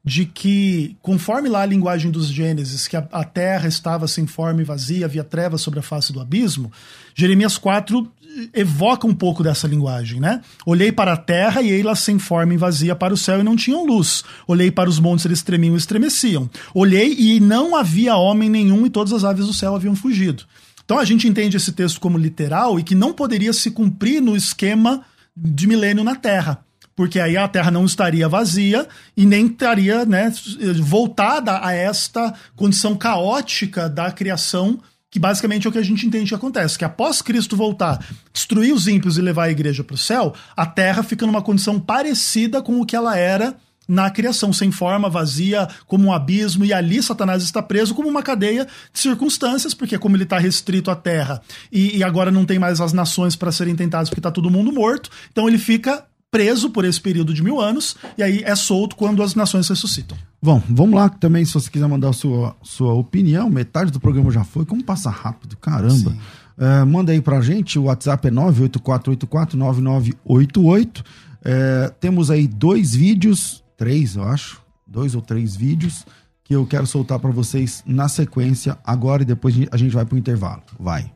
[0.07, 4.61] de que, conforme lá a linguagem dos Gênesis, que a, a, terra estava sem forma
[4.61, 6.71] e vazia, havia trevas sobre a face do abismo,
[7.13, 8.09] Jeremias 4
[8.53, 10.41] evoca um pouco dessa linguagem, né?
[10.65, 13.57] Olhei para a terra e ela sem forma e vazia para o céu e não
[13.57, 14.23] tinham luz.
[14.47, 16.49] Olhei para os montes, eles tremiam e estremeciam.
[16.73, 20.45] Olhei e não havia homem nenhum e todas as aves do céu haviam fugido.
[20.85, 24.37] Então a gente entende esse texto como literal e que não poderia se cumprir no
[24.37, 25.01] esquema
[25.35, 26.65] de milênio na terra
[26.97, 30.33] porque aí a Terra não estaria vazia e nem estaria né,
[30.79, 34.79] voltada a esta condição caótica da criação,
[35.11, 38.73] que basicamente é o que a gente entende que acontece, que após Cristo voltar, destruir
[38.73, 42.63] os ímpios e levar a igreja para o céu, a Terra fica numa condição parecida
[42.63, 43.55] com o que ela era
[43.87, 48.23] na criação, sem forma, vazia, como um abismo, e ali Satanás está preso como uma
[48.23, 52.57] cadeia de circunstâncias, porque como ele está restrito à terra e, e agora não tem
[52.57, 56.69] mais as nações para serem tentadas porque está todo mundo morto, então ele fica preso
[56.69, 60.17] por esse período de mil anos e aí é solto quando as nações ressuscitam.
[60.41, 64.31] Bom, vamos lá também, se você quiser mandar a sua, sua opinião, metade do programa
[64.31, 66.15] já foi, como passa rápido, caramba.
[66.57, 71.03] É, manda aí pra gente, o WhatsApp é 984849988.
[71.43, 76.05] É, temos aí dois vídeos, três eu acho, dois ou três vídeos
[76.43, 80.17] que eu quero soltar para vocês na sequência agora e depois a gente vai pro
[80.17, 80.63] intervalo.
[80.79, 81.11] Vai.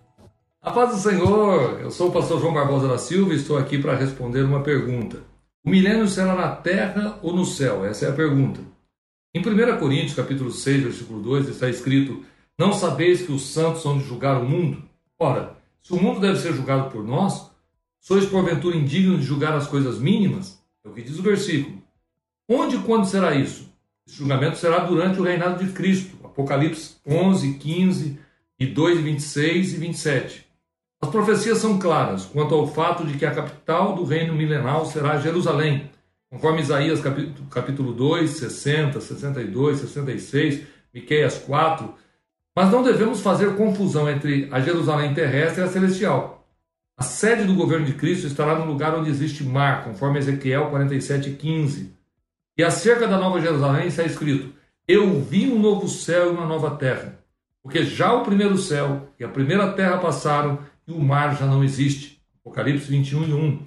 [0.63, 3.79] A paz do Senhor, eu sou o pastor João Barbosa da Silva e estou aqui
[3.79, 5.23] para responder uma pergunta.
[5.65, 7.83] O milênio será na terra ou no céu?
[7.83, 8.61] Essa é a pergunta.
[9.33, 12.23] Em 1 Coríntios, capítulo 6, versículo 2, está escrito:
[12.59, 14.83] Não sabeis que os santos são de julgar o mundo?
[15.17, 17.49] Ora, se o mundo deve ser julgado por nós,
[17.99, 20.63] sois porventura indignos de julgar as coisas mínimas?
[20.85, 21.81] É o que diz o versículo.
[22.47, 23.67] Onde e quando será isso?
[24.07, 26.15] Esse julgamento será durante o reinado de Cristo.
[26.23, 28.19] Apocalipse 11, 15
[28.59, 30.50] e 2, 26 e 27.
[31.01, 35.17] As profecias são claras quanto ao fato de que a capital do reino milenal será
[35.17, 35.89] Jerusalém,
[36.29, 40.61] conforme Isaías capítulo, capítulo 2, 60, 62, 66,
[40.93, 41.91] Miqueias 4.
[42.55, 46.47] Mas não devemos fazer confusão entre a Jerusalém terrestre e a celestial.
[46.95, 51.31] A sede do governo de Cristo estará no lugar onde existe mar, conforme Ezequiel 47,
[51.31, 51.95] 15.
[52.55, 54.53] E acerca da nova Jerusalém está escrito:
[54.87, 57.17] Eu vi um novo céu e uma nova terra,
[57.63, 61.63] porque já o primeiro céu e a primeira terra passaram e o mar já não
[61.63, 62.21] existe.
[62.39, 63.59] Apocalipse 21 e 1.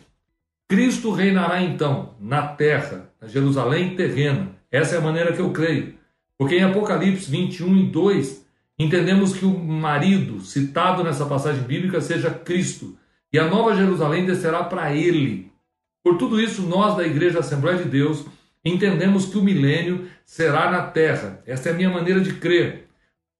[0.68, 4.50] Cristo reinará então na terra, na Jerusalém terrena.
[4.70, 5.94] Essa é a maneira que eu creio.
[6.38, 8.44] Porque em Apocalipse 21 e 2,
[8.78, 12.98] entendemos que o marido citado nessa passagem bíblica seja Cristo,
[13.32, 15.52] e a nova Jerusalém descerá para ele.
[16.02, 18.24] Por tudo isso, nós da Igreja Assembleia de Deus
[18.64, 21.42] entendemos que o milênio será na terra.
[21.46, 22.88] Essa é a minha maneira de crer.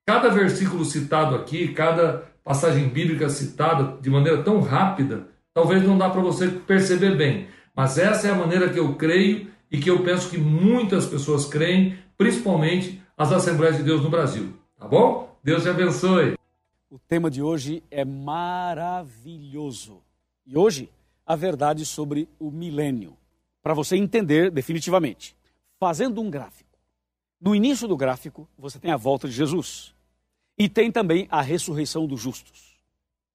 [0.07, 6.11] Cada versículo citado aqui, cada passagem bíblica citada de maneira tão rápida, talvez não dá
[6.11, 7.49] para você perceber bem.
[7.75, 11.47] Mas essa é a maneira que eu creio e que eu penso que muitas pessoas
[11.47, 14.53] creem, principalmente as Assembleias de Deus no Brasil.
[14.79, 15.37] Tá bom?
[15.43, 16.35] Deus te abençoe.
[16.91, 20.03] O tema de hoje é maravilhoso.
[20.47, 20.91] E hoje,
[21.27, 23.17] a verdade sobre o milênio.
[23.63, 25.35] Para você entender definitivamente.
[25.81, 26.79] fazendo um gráfico.
[27.41, 29.94] No início do gráfico, você tem a volta de Jesus.
[30.59, 32.75] E tem também a ressurreição dos justos.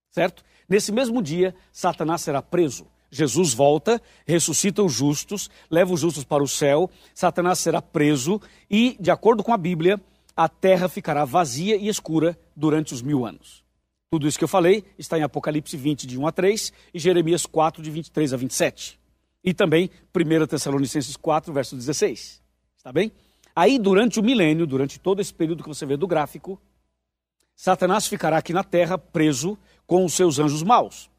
[0.10, 0.44] Certo?
[0.68, 2.88] Nesse mesmo dia, Satanás será preso.
[3.12, 8.96] Jesus volta, ressuscita os justos, leva os justos para o céu, Satanás será preso e,
[9.00, 10.00] de acordo com a Bíblia,
[10.36, 13.64] a terra ficará vazia e escura durante os mil anos.
[14.12, 17.46] Tudo isso que eu falei está em Apocalipse 20, de 1 a 3 e Jeremias
[17.46, 19.00] 4, de 23 a 27.
[19.44, 22.42] E também 1 Tessalonicenses 4, verso 16.
[22.78, 23.12] Está bem?
[23.56, 26.60] Aí, durante o milênio, durante todo esse período que você vê do gráfico,
[27.62, 31.12] Satanás ficará aqui na terra preso com os seus anjos maus,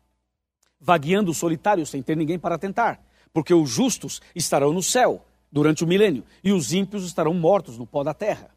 [0.81, 2.99] vagueando solitário sem ter ninguém para tentar,
[3.31, 5.23] porque os justos estarão no céu
[5.53, 8.51] durante o milênio e os ímpios estarão mortos no pó da terra.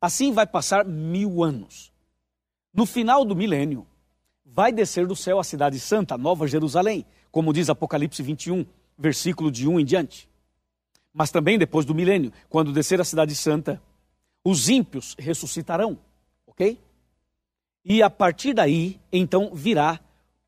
[0.00, 1.92] Assim vai passar mil anos.
[2.72, 3.84] No final do milênio,
[4.46, 8.64] vai descer do céu a cidade santa, Nova Jerusalém, como diz Apocalipse 21,
[8.96, 10.30] versículo de 1 em diante.
[11.12, 13.82] Mas também depois do milênio, quando descer a cidade santa,
[14.44, 15.98] os ímpios ressuscitarão,
[16.46, 16.80] ok?
[17.88, 19.98] E a partir daí, então, virá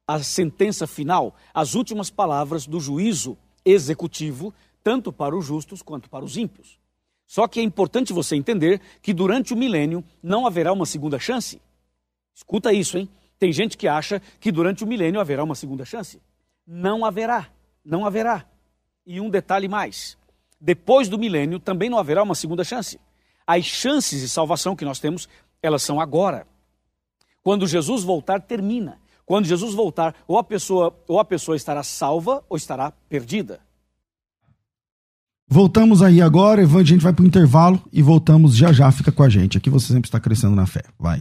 [0.07, 4.53] a sentença final, as últimas palavras do juízo executivo,
[4.85, 6.79] tanto para os justos quanto para os ímpios.
[7.27, 11.63] Só que é importante você entender que durante o milênio não haverá uma segunda chance.
[12.35, 13.09] Escuta isso, hein?
[13.39, 16.21] Tem gente que acha que durante o milênio haverá uma segunda chance.
[16.67, 17.49] Não haverá.
[17.83, 18.45] Não haverá.
[19.07, 20.19] E um detalhe mais:
[20.61, 23.01] depois do milênio também não haverá uma segunda chance.
[23.47, 25.27] As chances de salvação que nós temos,
[25.63, 26.47] elas são agora.
[27.43, 28.99] Quando Jesus voltar, termina.
[29.25, 33.61] Quando Jesus voltar, ou a pessoa, ou a pessoa estará salva ou estará perdida.
[35.49, 39.11] Voltamos aí agora, Evan, a gente vai para o intervalo e voltamos já já, fica
[39.11, 39.59] com a gente.
[39.59, 40.83] Aqui você sempre está crescendo na fé.
[40.99, 41.21] Vai.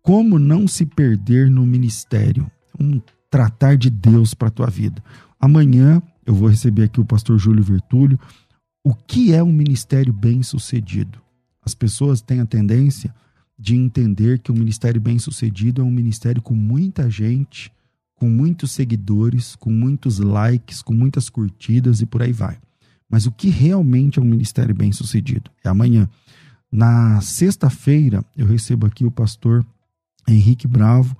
[0.02, 2.50] como não se perder no ministério?
[2.80, 5.04] Um tratar de Deus para a tua vida.
[5.40, 8.18] Amanhã eu vou receber aqui o pastor Júlio Vertúlio.
[8.84, 11.20] O que é um ministério bem-sucedido?
[11.64, 13.14] As pessoas têm a tendência
[13.58, 17.72] de entender que o ministério bem-sucedido é um ministério com muita gente,
[18.16, 22.58] com muitos seguidores, com muitos likes, com muitas curtidas e por aí vai.
[23.10, 25.52] Mas o que realmente é um ministério bem-sucedido?
[25.64, 26.10] É amanhã.
[26.72, 29.66] Na sexta-feira, eu recebo aqui o pastor
[30.28, 31.16] Henrique Bravo.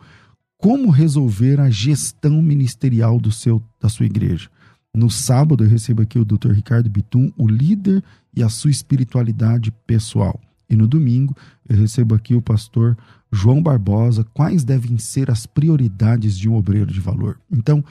[0.58, 4.50] Como resolver a gestão ministerial do seu, da sua igreja?
[4.94, 6.52] No sábado, eu recebo aqui o Dr.
[6.52, 8.04] Ricardo Bitum, o líder
[8.34, 10.40] e a sua espiritualidade pessoal.
[10.70, 11.36] E no domingo
[11.68, 12.98] eu recebo aqui o pastor
[13.32, 17.40] João Barbosa, quais devem ser as prioridades de um obreiro de valor.
[17.52, 17.84] Então,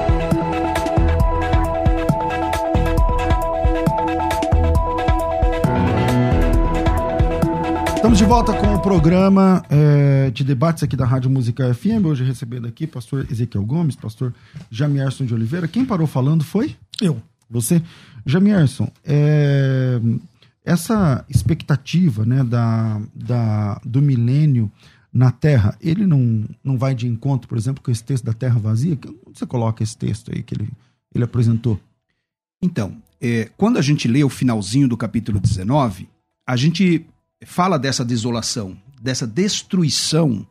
[8.01, 12.03] Estamos de volta com o programa é, de debates aqui da Rádio Musical FM.
[12.03, 14.33] Hoje recebendo aqui pastor Ezequiel Gomes, pastor
[14.71, 15.67] Jamierson de Oliveira.
[15.67, 16.75] Quem parou falando foi?
[16.99, 17.21] Eu.
[17.47, 17.79] Você.
[18.25, 20.01] Jamierson, é,
[20.65, 24.71] essa expectativa né, da, da, do milênio
[25.13, 28.57] na Terra, ele não, não vai de encontro, por exemplo, com esse texto da Terra
[28.57, 28.97] vazia?
[29.27, 30.69] Onde você coloca esse texto aí que ele,
[31.13, 31.79] ele apresentou?
[32.59, 36.09] Então, é, quando a gente lê o finalzinho do capítulo 19,
[36.47, 37.05] a gente
[37.45, 40.45] fala dessa desolação, dessa destruição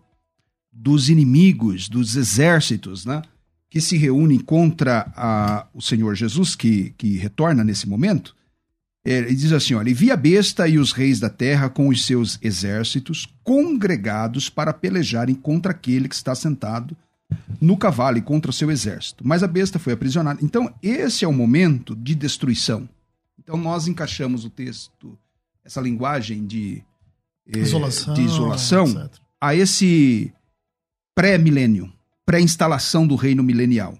[0.73, 3.23] dos inimigos, dos exércitos, né?
[3.69, 8.35] Que se reúnem contra a, o Senhor Jesus, que, que retorna nesse momento.
[9.05, 11.89] É, ele diz assim: olha, e vi a besta e os reis da terra com
[11.89, 16.97] os seus exércitos congregados para pelejarem contra aquele que está sentado
[17.61, 19.27] no cavalo e contra o seu exército.
[19.27, 20.41] Mas a besta foi aprisionada.
[20.43, 22.89] Então, esse é o momento de destruição.
[23.39, 25.17] Então, nós encaixamos o texto
[25.65, 26.83] essa linguagem de
[27.47, 30.33] isolação, de isolação a esse
[31.15, 31.93] pré-milênio,
[32.25, 33.99] pré-instalação do reino milenial.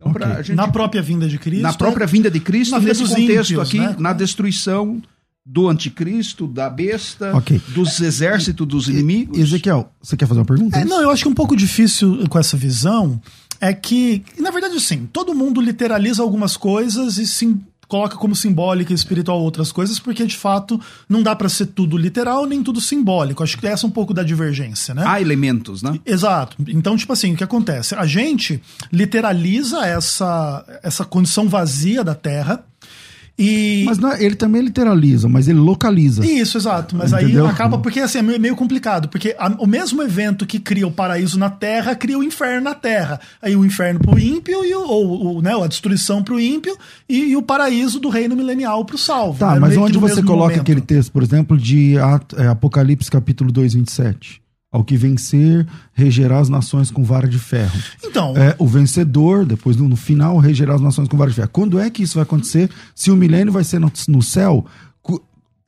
[0.00, 0.42] Então, okay.
[0.44, 1.62] gente, na própria vinda de Cristo.
[1.62, 3.96] Na própria vinda de Cristo, nesse contexto ímpios, aqui, né?
[3.98, 5.02] na destruição
[5.46, 7.60] do anticristo, da besta, okay.
[7.68, 9.38] dos exércitos, dos inimigos.
[9.38, 10.78] Ezequiel, você quer fazer uma pergunta?
[10.78, 13.20] É, não, eu acho que um pouco difícil com essa visão
[13.60, 17.56] é que, na verdade, assim, todo mundo literaliza algumas coisas e se
[17.94, 21.96] coloca como simbólica e espiritual outras coisas, porque de fato não dá para ser tudo
[21.96, 23.40] literal nem tudo simbólico.
[23.40, 25.04] Acho que essa é um pouco da divergência, né?
[25.06, 26.00] Há elementos, né?
[26.04, 26.56] Exato.
[26.66, 27.94] Então, tipo assim, o que acontece?
[27.94, 28.60] A gente
[28.92, 32.64] literaliza essa, essa condição vazia da Terra
[33.36, 33.82] e...
[33.84, 36.24] Mas não, é, ele também literaliza, mas ele localiza.
[36.24, 36.94] Isso, exato.
[36.94, 37.44] Mas Entendeu?
[37.44, 39.08] aí acaba porque assim, é meio complicado.
[39.08, 42.74] Porque a, o mesmo evento que cria o paraíso na Terra cria o inferno na
[42.74, 43.18] Terra.
[43.42, 46.76] Aí o inferno pro ímpio, e o, ou, né, a destruição pro ímpio
[47.08, 49.38] e, e, o paraíso do reino milenial pro salvo.
[49.38, 49.60] Tá, né?
[49.60, 50.60] mas onde você coloca momento.
[50.60, 51.96] aquele texto, por exemplo, de
[52.36, 54.43] é, Apocalipse capítulo 2, 27?
[54.74, 57.80] Ao que vencer, regerá as nações com vara de ferro.
[58.02, 58.36] Então.
[58.36, 61.48] É, o vencedor, depois no, no final, regerá as nações com vara de ferro.
[61.52, 62.68] Quando é que isso vai acontecer?
[62.92, 64.66] Se o milênio vai ser no, no céu,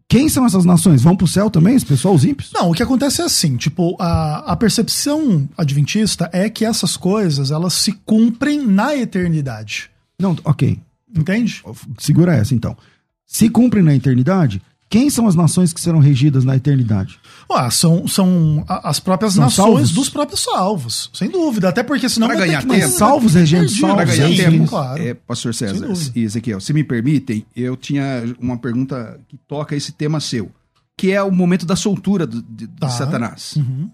[0.09, 1.03] quem são essas nações?
[1.03, 2.51] Vão pro céu também, os pessoal, os ímpios?
[2.53, 7.53] Não, o que acontece é assim, tipo, a, a percepção adventista é que essas coisas,
[7.53, 9.89] elas se cumprem na eternidade.
[10.19, 10.81] Não, ok.
[11.17, 11.63] Entende?
[11.99, 12.77] Segura essa, então.
[13.25, 17.19] Se cumprem na eternidade, quem são as nações que serão regidas na eternidade?
[17.51, 19.91] Ah, são, são as próprias são nações salvos?
[19.93, 21.69] dos próprios salvos, sem dúvida.
[21.69, 22.89] Até porque senão pra ganhar tempo.
[22.89, 23.97] salvos, regendo salvos.
[23.97, 25.03] Para ganhar tempo, claro.
[25.03, 29.93] É, Pastor César e Ezequiel, se me permitem, eu tinha uma pergunta que toca esse
[29.93, 30.51] tema seu,
[30.97, 32.89] que é o momento da soltura de, de tá.
[32.89, 33.57] Satanás.
[33.57, 33.91] Uhum.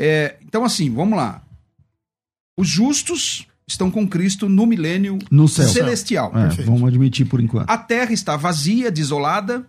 [0.00, 1.42] É, então, assim, vamos lá.
[2.56, 5.68] Os justos estão com Cristo no milênio no céu.
[5.68, 6.32] celestial.
[6.34, 7.68] É, vamos admitir por enquanto.
[7.68, 9.66] A terra está vazia, desolada,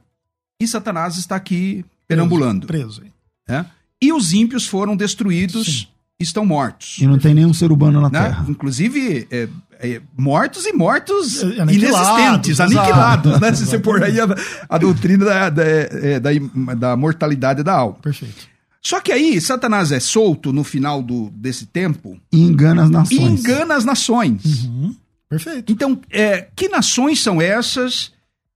[0.60, 2.68] e Satanás está aqui perambulando.
[2.68, 3.02] Preso.
[3.02, 3.14] preso.
[3.48, 3.66] É?
[4.02, 5.88] E os ímpios foram destruídos, Sim.
[6.20, 6.98] estão mortos.
[7.00, 8.24] E não tem nenhum ser humano na né?
[8.24, 8.46] Terra.
[8.50, 9.48] Inclusive, é,
[9.80, 13.54] é, mortos e mortos inexistentes, aniquilados, né?
[13.54, 14.28] Se você pôr aí a,
[14.70, 16.30] a doutrina da, da, é, da,
[16.76, 17.96] da, mortalidade da alma.
[18.02, 18.48] Perfeito.
[18.82, 22.20] Só que aí, Satanás é solto no final do, desse tempo.
[22.32, 23.20] E engana as nações.
[23.20, 24.66] E engana as nações.
[24.66, 24.96] Uhum.
[25.30, 25.72] Perfeito.
[25.72, 28.13] Então, é, que nações são essas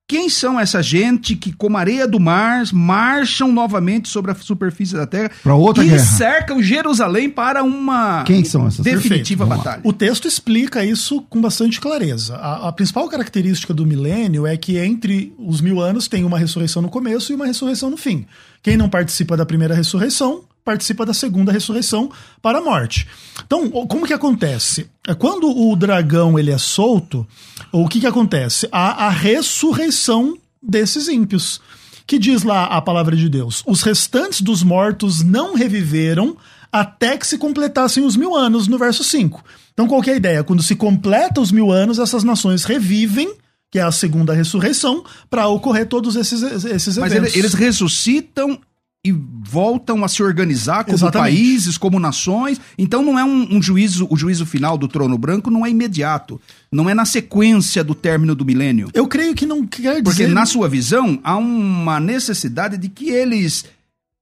[0.08, 5.06] quem são essa gente que, como areia do mar, marcham novamente sobre a superfície da
[5.06, 6.00] terra para outra e guerra.
[6.00, 8.86] cercam Jerusalém para uma Quem são essas?
[8.86, 9.82] definitiva batalha?
[9.84, 12.38] O texto explica isso com bastante clareza.
[12.38, 16.82] A, a, principal característica do milênio é que entre os mil anos tem uma ressurreição
[16.82, 18.26] no começo e uma ressurreição no fim.
[18.64, 22.12] Quem não participa da primeira ressurreição participa da segunda ressurreição
[22.42, 23.08] para a morte.
[23.46, 24.90] Então, como que acontece?
[25.08, 27.26] É quando o dragão ele é solto,
[27.72, 28.68] o que que acontece?
[28.70, 31.62] Há a ressurreição desses ímpios.
[32.06, 36.36] Que diz lá a palavra de Deus: os restantes dos mortos não reviveram
[36.72, 39.44] até que se completassem os mil anos, no verso 5.
[39.74, 40.44] Então, qual é a ideia?
[40.44, 43.34] Quando se completa os mil anos, essas nações revivem,
[43.72, 47.20] que é a segunda ressurreição, para ocorrer todos esses, esses eventos.
[47.20, 48.60] Mas eles ressuscitam
[49.06, 51.34] e voltam a se organizar como Exatamente.
[51.34, 52.60] países, como nações.
[52.78, 56.42] Então não é um, um, juízo, o juízo final do trono branco não é imediato.
[56.72, 58.90] Não é na sequência do término do milênio.
[58.94, 60.04] Eu creio que não quer dizer.
[60.04, 63.66] Porque na sua visão há uma necessidade de que eles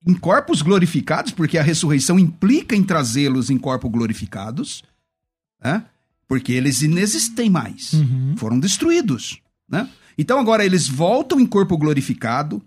[0.07, 4.83] em corpos glorificados, porque a ressurreição implica em trazê-los em corpos glorificados,
[5.63, 5.83] né?
[6.27, 8.35] porque eles inexistem mais, uhum.
[8.37, 9.39] foram destruídos.
[9.67, 9.89] Né?
[10.15, 12.61] Então agora eles voltam em corpo glorificado,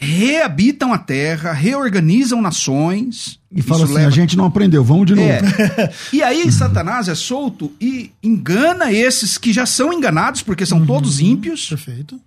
[0.00, 3.38] reabitam a terra, reorganizam nações.
[3.52, 4.08] E fala assim: leva...
[4.08, 5.28] a gente não aprendeu, vamos de novo.
[5.28, 5.92] É.
[6.12, 10.86] e aí Satanás é solto e engana esses que já são enganados, porque são uhum.
[10.86, 11.68] todos ímpios.
[11.68, 12.18] Perfeito.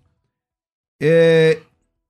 [1.02, 1.60] É,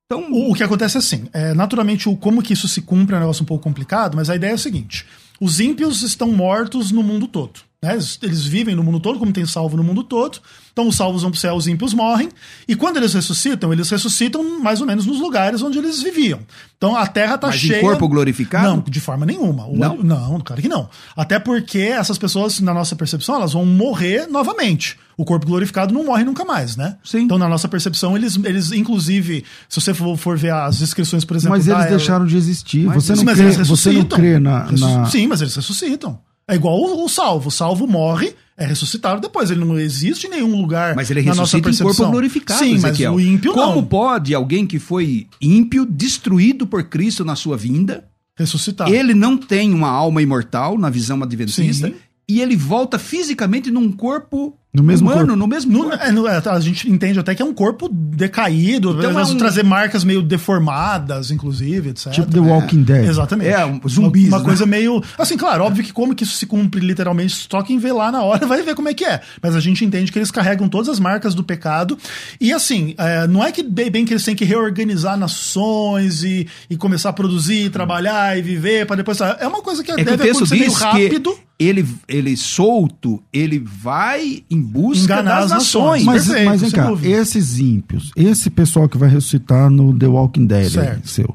[0.06, 3.16] então, o, o, que acontece é assim, é, naturalmente, o, como que isso se cumpre
[3.16, 5.06] é um negócio um pouco complicado, mas a ideia é a seguinte:
[5.40, 7.62] os ímpios estão mortos no mundo todo.
[7.84, 8.00] Né?
[8.22, 10.40] Eles vivem no mundo todo, como tem salvo no mundo todo.
[10.72, 12.30] Então os salvos vão para o céu, os ímpios morrem.
[12.66, 16.40] E quando eles ressuscitam, eles ressuscitam mais ou menos nos lugares onde eles viviam.
[16.78, 17.80] Então a terra está cheia.
[17.80, 18.68] Em corpo glorificado?
[18.70, 19.66] Não, de forma nenhuma.
[19.66, 19.78] O...
[19.78, 19.98] Não?
[19.98, 20.90] não, claro que não.
[21.14, 24.98] Até porque essas pessoas, na nossa percepção, elas vão morrer novamente.
[25.18, 26.96] O corpo glorificado não morre nunca mais, né?
[27.04, 27.20] Sim.
[27.20, 31.36] Então, na nossa percepção, eles, eles inclusive, se você for, for ver as descrições, por
[31.36, 31.58] exemplo.
[31.58, 32.86] Mas eles deixaram de existir.
[32.88, 35.06] Você não, crê, você não crê na, na.
[35.06, 36.18] Sim, mas eles ressuscitam.
[36.48, 37.50] É igual o, o salvo.
[37.50, 39.50] O salvo morre, é ressuscitado depois.
[39.50, 40.96] Ele não existe em nenhum lugar.
[40.96, 42.60] Mas ele ressuscita em corpo glorificado.
[42.60, 43.14] Sim, Ezequiel.
[43.14, 43.86] mas o ímpio Como não.
[43.86, 48.06] pode alguém que foi ímpio, destruído por Cristo na sua vinda,
[48.38, 48.90] ressuscitar?
[48.92, 51.88] Ele não tem uma alma imortal na visão adventista.
[51.88, 51.96] Sim.
[52.28, 55.36] E ele volta fisicamente num corpo no mesmo Humano, corpo.
[55.40, 58.98] no mesmo no, é, no, é, A gente entende até que é um corpo decaído,
[58.98, 59.38] então é um...
[59.38, 62.12] trazer marcas meio deformadas, inclusive, etc.
[62.12, 62.84] Tipo The Walking é.
[62.84, 63.06] Dead.
[63.06, 63.52] Exatamente.
[63.52, 64.30] É, um zumbis.
[64.30, 64.46] Uma, uma né?
[64.46, 65.04] coisa meio.
[65.16, 68.24] Assim, claro, óbvio que como que isso se cumpre literalmente, só quem vê lá na
[68.24, 69.22] hora vai ver como é que é.
[69.40, 71.96] Mas a gente entende que eles carregam todas as marcas do pecado.
[72.42, 76.76] E assim, é, não é que bem que eles têm que reorganizar nações e, e
[76.76, 79.20] começar a produzir, trabalhar e viver para depois.
[79.22, 81.32] É uma coisa que é deve que acontecer meio rápido.
[81.32, 86.04] Que ele, ele solto, ele vai em busca Enganar das nações.
[86.04, 90.46] Mas, Perfeito, mas vem cá, esses ímpios, esse pessoal que vai ressuscitar no The Walking
[90.46, 91.34] Dead, aí, seu,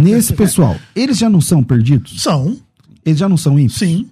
[0.00, 2.22] nesse pessoal, eles já não são perdidos?
[2.22, 2.56] São.
[3.04, 3.78] Eles já não são ímpios?
[3.78, 4.08] Sim.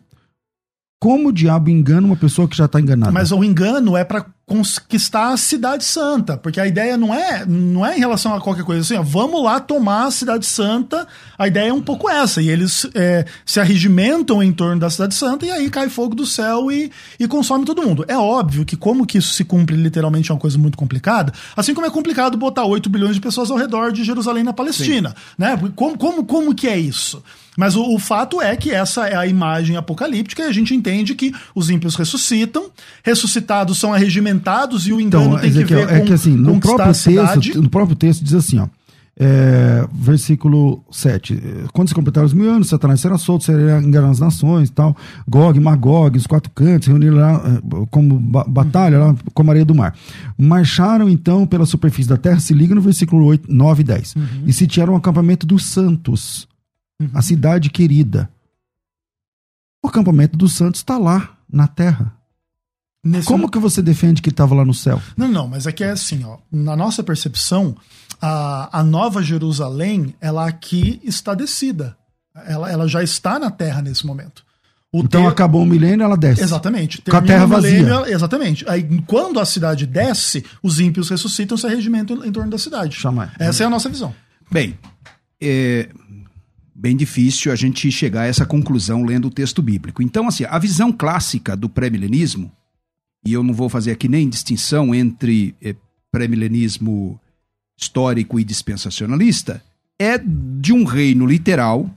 [1.00, 3.12] Como o diabo engana uma pessoa que já está enganada?
[3.12, 7.84] Mas o engano é para conquistar a cidade santa, porque a ideia não é não
[7.84, 11.04] é em relação a qualquer coisa assim, ó, vamos lá tomar a cidade santa.
[11.36, 15.16] A ideia é um pouco essa e eles é, se arregimentam em torno da cidade
[15.16, 18.04] santa e aí cai fogo do céu e, e consome todo mundo.
[18.06, 21.74] É óbvio que como que isso se cumpre literalmente é uma coisa muito complicada, assim
[21.74, 25.16] como é complicado botar 8 bilhões de pessoas ao redor de Jerusalém na Palestina, Sim.
[25.36, 25.60] né?
[25.74, 27.20] Como, como como que é isso?
[27.56, 31.14] Mas o, o, fato é que essa é a imagem apocalíptica e a gente entende
[31.14, 32.70] que os ímpios ressuscitam,
[33.02, 34.35] ressuscitados são arregimentados
[34.86, 37.70] e o engano então, tem que ver é com que assim, no próprio texto, no
[37.70, 38.68] próprio texto diz assim, ó,
[39.18, 41.68] é, versículo 7.
[41.72, 44.94] Quando se completaram os mil anos, Satanás será solto, será enganar as nações tal.
[45.26, 49.96] Gog, Magog, os quatro cantos, reuniram lá é, como batalha, lá como areia do mar.
[50.36, 54.16] Marcharam então pela superfície da terra, se liga no versículo 8, 9 e 10.
[54.16, 54.24] Uhum.
[54.46, 56.46] E sitiaram o acampamento dos santos
[57.00, 57.08] uhum.
[57.14, 58.28] a cidade querida.
[59.82, 62.12] O acampamento dos santos está lá, na terra.
[63.06, 65.00] Nesse Como que você defende que estava lá no céu?
[65.16, 66.38] Não, não, mas aqui é, é assim, ó.
[66.50, 67.76] Na nossa percepção,
[68.20, 71.96] a, a Nova Jerusalém, ela aqui está descida.
[72.46, 74.44] Ela, ela já está na terra nesse momento.
[74.92, 75.28] O então ter...
[75.28, 76.42] acabou o milênio, ela desce.
[76.42, 77.00] Exatamente.
[77.00, 77.82] Com a terra vazia.
[77.82, 78.68] Milênio, exatamente.
[78.68, 82.96] Aí, quando a cidade desce, os ímpios ressuscitam, se regimentam em torno da cidade.
[82.96, 83.32] Chama.
[83.38, 84.12] Essa é a nossa visão.
[84.50, 84.76] Bem,
[85.40, 85.88] é,
[86.74, 90.02] bem difícil a gente chegar a essa conclusão lendo o texto bíblico.
[90.02, 92.50] Então, assim, a visão clássica do pré-milenismo,
[93.26, 95.74] e eu não vou fazer aqui nem distinção entre é,
[96.12, 97.20] pré-milenismo
[97.76, 99.62] histórico e dispensacionalista,
[99.98, 101.90] é de um reino literal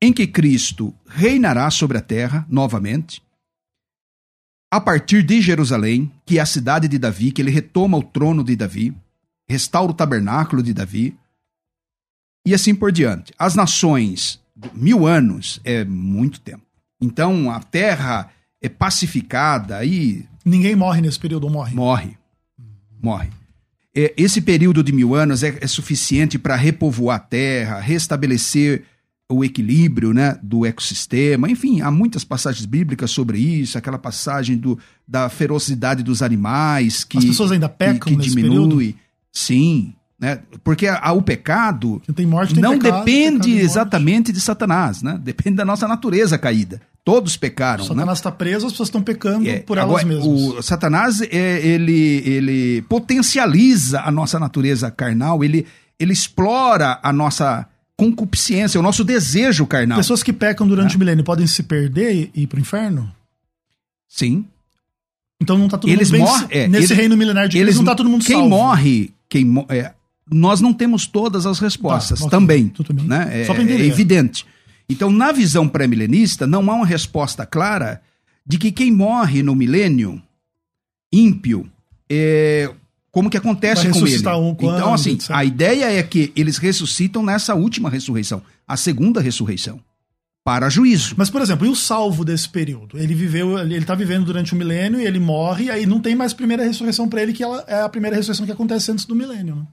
[0.00, 3.22] em que Cristo reinará sobre a terra novamente,
[4.70, 8.44] a partir de Jerusalém, que é a cidade de Davi, que ele retoma o trono
[8.44, 8.94] de Davi,
[9.48, 11.16] restaura o tabernáculo de Davi,
[12.44, 13.32] e assim por diante.
[13.38, 14.40] As nações,
[14.74, 16.62] mil anos é muito tempo.
[17.00, 18.30] Então a terra
[18.62, 20.24] é pacificada e.
[20.44, 21.74] Ninguém morre nesse período, ou morre?
[21.74, 22.16] Morre.
[23.02, 23.28] Morre.
[23.94, 28.84] Esse período de mil anos é, é suficiente para repovoar a terra, restabelecer
[29.28, 31.50] o equilíbrio né, do ecossistema.
[31.50, 34.78] Enfim, há muitas passagens bíblicas sobre isso, aquela passagem do,
[35.08, 37.18] da ferocidade dos animais que.
[37.18, 38.68] As pessoas ainda pecam que, que nesse diminui.
[38.78, 38.94] período?
[39.32, 39.94] Sim.
[40.18, 40.40] Né?
[40.62, 45.18] Porque a, a, o pecado tem morte, não pecado, depende pecado exatamente de Satanás, né?
[45.22, 46.80] depende da nossa natureza caída.
[47.06, 47.84] Todos pecaram.
[47.84, 48.12] O Satanás né?
[48.14, 50.26] está preso, as pessoas estão pecando É, por agora, elas mesmas.
[50.56, 55.64] O Satanás, é, ele, ele potencializa a nossa natureza carnal, ele,
[56.00, 57.64] ele explora a nossa
[57.96, 59.98] concupiscência, o nosso desejo carnal.
[59.98, 60.96] Pessoas que pecam durante É.
[60.96, 63.10] o milênio podem se perder e ir para o inferno?
[64.08, 64.44] Sim.
[65.40, 66.58] Então não está todo Eles mundo bem.
[66.62, 68.48] é, nesse eles- reino milenar de eles, Cristo não está todo mundo Quem salvo.
[68.48, 69.92] morre, quem mo- é,
[70.28, 72.72] nós não temos todas as respostas Tá, também.
[73.04, 73.28] Né?
[73.30, 74.44] É, é evidente.
[74.88, 78.00] Então, na visão pré-milenista, não há uma resposta clara
[78.46, 80.22] de que quem morre no milênio
[81.12, 81.68] ímpio,
[82.08, 82.72] é,
[83.10, 84.28] como que acontece com ele.
[84.38, 85.30] um quando, então, assim, etc.
[85.30, 89.80] a ideia é que eles ressuscitam nessa última ressurreição, a segunda ressurreição,
[90.44, 91.14] para juízo.
[91.16, 92.96] Mas, por exemplo, e o salvo desse período?
[92.96, 96.14] Ele viveu, ele está vivendo durante o milênio e ele morre, e aí não tem
[96.14, 99.16] mais primeira ressurreição para ele, que ela é a primeira ressurreição que acontece antes do
[99.16, 99.56] milênio.
[99.56, 99.66] Né?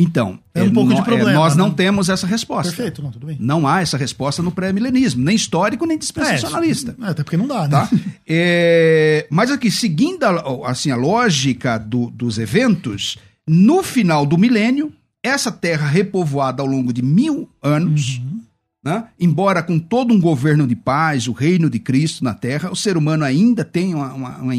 [0.00, 1.74] Então, É um pouco de nó- problema, nós não né?
[1.76, 2.72] temos essa resposta.
[2.72, 3.36] Perfeito, não, tudo bem.
[3.40, 6.94] Não há essa resposta no pré-milenismo, nem histórico, nem dispensacionalista.
[7.02, 7.68] É, até porque não dá, né?
[7.68, 7.90] Tá?
[8.30, 14.92] É, mas aqui, seguindo a, assim, a lógica do- dos eventos, no final do milênio,
[15.22, 18.40] essa terra repovoada ao longo de mil anos, Uhum.
[18.84, 22.76] né, embora com todo um governo de paz, o reino de Cristo na terra, o
[22.76, 24.54] ser humano ainda tem uma, uma- uma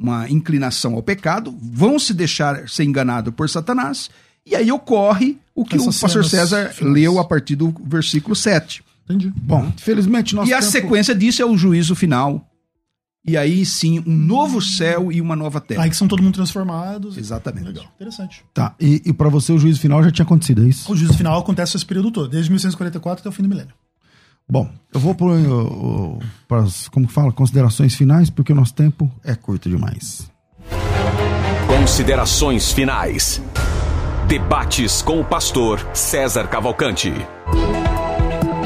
[0.00, 4.08] uma inclinação ao pecado, vão se deixar ser enganado por Satanás,
[4.50, 6.94] e aí ocorre o que Essas o pastor César finais.
[6.94, 8.82] leu a partir do versículo 7.
[9.04, 9.32] Entendi.
[9.36, 12.44] Bom, felizmente nosso E a tempo- sequência disso é o juízo final.
[13.26, 15.82] E aí sim, um novo céu e uma nova terra.
[15.82, 17.16] Aí que são todo mundo transformados.
[17.18, 17.66] Exatamente.
[17.66, 18.42] Legal, interessante.
[18.54, 20.90] Tá, e, e para você o juízo final já tinha acontecido, é isso?
[20.90, 23.74] O juízo final acontece esse período todo, desde 1144 até o fim do milênio.
[24.50, 25.14] Bom, eu vou
[26.46, 30.30] para as, como fala, considerações finais, porque o nosso tempo é curto demais.
[31.66, 33.42] Considerações finais.
[34.28, 37.12] Debates com o pastor César Cavalcante.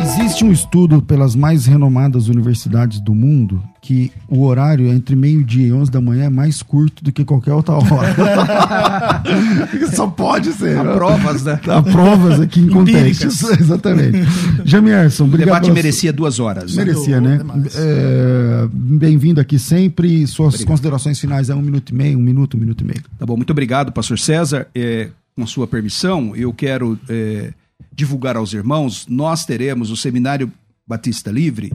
[0.00, 5.72] Existe um estudo pelas mais renomadas universidades do mundo que o horário entre meio-dia e
[5.72, 9.22] 11 da manhã é mais curto do que qualquer outra hora.
[9.94, 10.76] Só pode ser.
[10.76, 11.60] Há provas, né?
[11.68, 13.42] Há provas aqui em contextos.
[13.60, 14.18] Exatamente.
[14.64, 15.46] Jamierson, O obrigado.
[15.46, 16.74] debate pela- merecia duas horas.
[16.74, 17.40] Merecia, né?
[17.76, 20.26] É, Bem-vindo aqui sempre.
[20.26, 23.02] Suas considerações finais é um minuto e meio, um minuto, um minuto e meio.
[23.18, 24.66] Tá bom, muito obrigado, pastor César.
[24.74, 27.52] É, com sua permissão, eu quero é,
[27.92, 30.52] divulgar aos irmãos, nós teremos o Seminário
[30.86, 31.72] Batista Livre,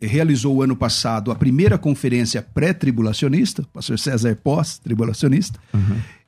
[0.00, 5.58] eh, realizou o ano passado a primeira conferência pré-tribulacionista, pastor César é pós-tribulacionista,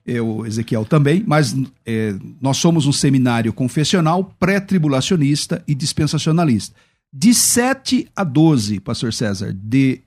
[0.05, 1.55] eu, Ezequiel também, mas
[1.87, 6.75] é, nós somos um seminário confessional pré-tribulacionista e dispensacionalista.
[7.13, 10.01] De 7 a 12, pastor César, de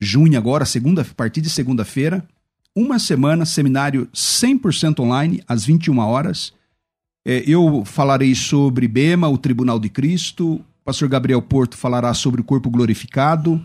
[0.00, 2.26] junho agora, segunda, a partir de segunda-feira,
[2.76, 6.52] uma semana, seminário 100% online, às 21 horas.
[7.26, 10.54] É, eu falarei sobre Bema, o Tribunal de Cristo.
[10.54, 13.64] O pastor Gabriel Porto falará sobre o corpo glorificado.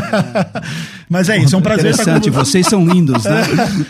[1.08, 3.42] Mas é isso, é um prazer estar com vocês são lindos, né?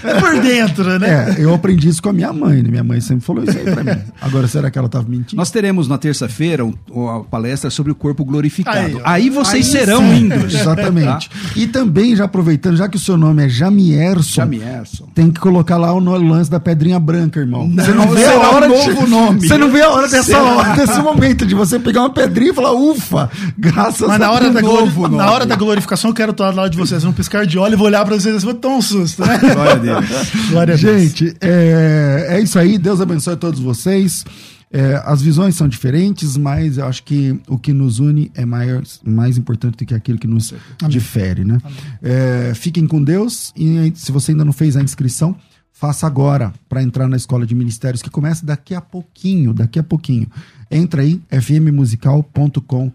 [0.04, 1.34] É por dentro, né?
[1.38, 2.70] É, eu aprendi isso com a minha mãe, né?
[2.70, 4.00] Minha mãe sempre falou isso aí pra mim.
[4.20, 5.36] Agora, será que ela tava mentindo?
[5.36, 10.00] Nós teremos na terça-feira uma palestra sobre o corpo glorificado Aí, aí vocês aí serão
[10.00, 10.28] sim.
[10.28, 10.54] lindos.
[10.54, 11.28] Exatamente.
[11.28, 11.36] Tá?
[11.54, 15.08] E também, já aproveitando, já que o seu nome é Jamierson, Jamierson.
[15.14, 17.66] tem que colocar lá o lance da pedrinha branca, irmão.
[17.66, 19.10] Não, você não vê a hora novo de...
[19.10, 19.48] nome.
[19.48, 22.54] Você não vê a hora dessa hora, desse momento de você pegar uma pedrinha e
[22.54, 24.90] falar, ufa, graças Mas na hora, da glori...
[25.10, 27.76] na hora da glorificação, eu quero estar lado de vocês, um piscar de olho e
[27.76, 29.38] vou olhar para vocês e vou tomar um susto, né?
[29.54, 30.06] Glória a Deus.
[30.50, 31.02] Glória a Deus.
[31.02, 32.78] Gente, é, é isso aí.
[32.78, 34.24] Deus abençoe todos vocês.
[34.72, 38.82] É, as visões são diferentes, mas eu acho que o que nos une é maior,
[39.04, 40.52] mais importante do que aquilo que nos
[40.82, 40.90] Amém.
[40.90, 41.58] difere, né?
[42.02, 45.36] É, fiquem com Deus e se você ainda não fez a inscrição,
[45.72, 49.82] faça agora para entrar na escola de ministérios que começa daqui a pouquinho, daqui a
[49.82, 50.26] pouquinho.
[50.70, 52.92] Entra aí fmmusical.com.br,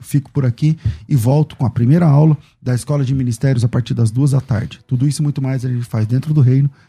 [0.00, 0.76] fico por aqui
[1.08, 4.40] e volto com a primeira aula da escola de ministérios a partir das duas da
[4.40, 4.80] tarde.
[4.86, 6.70] Tudo isso e muito mais a gente faz dentro do reino,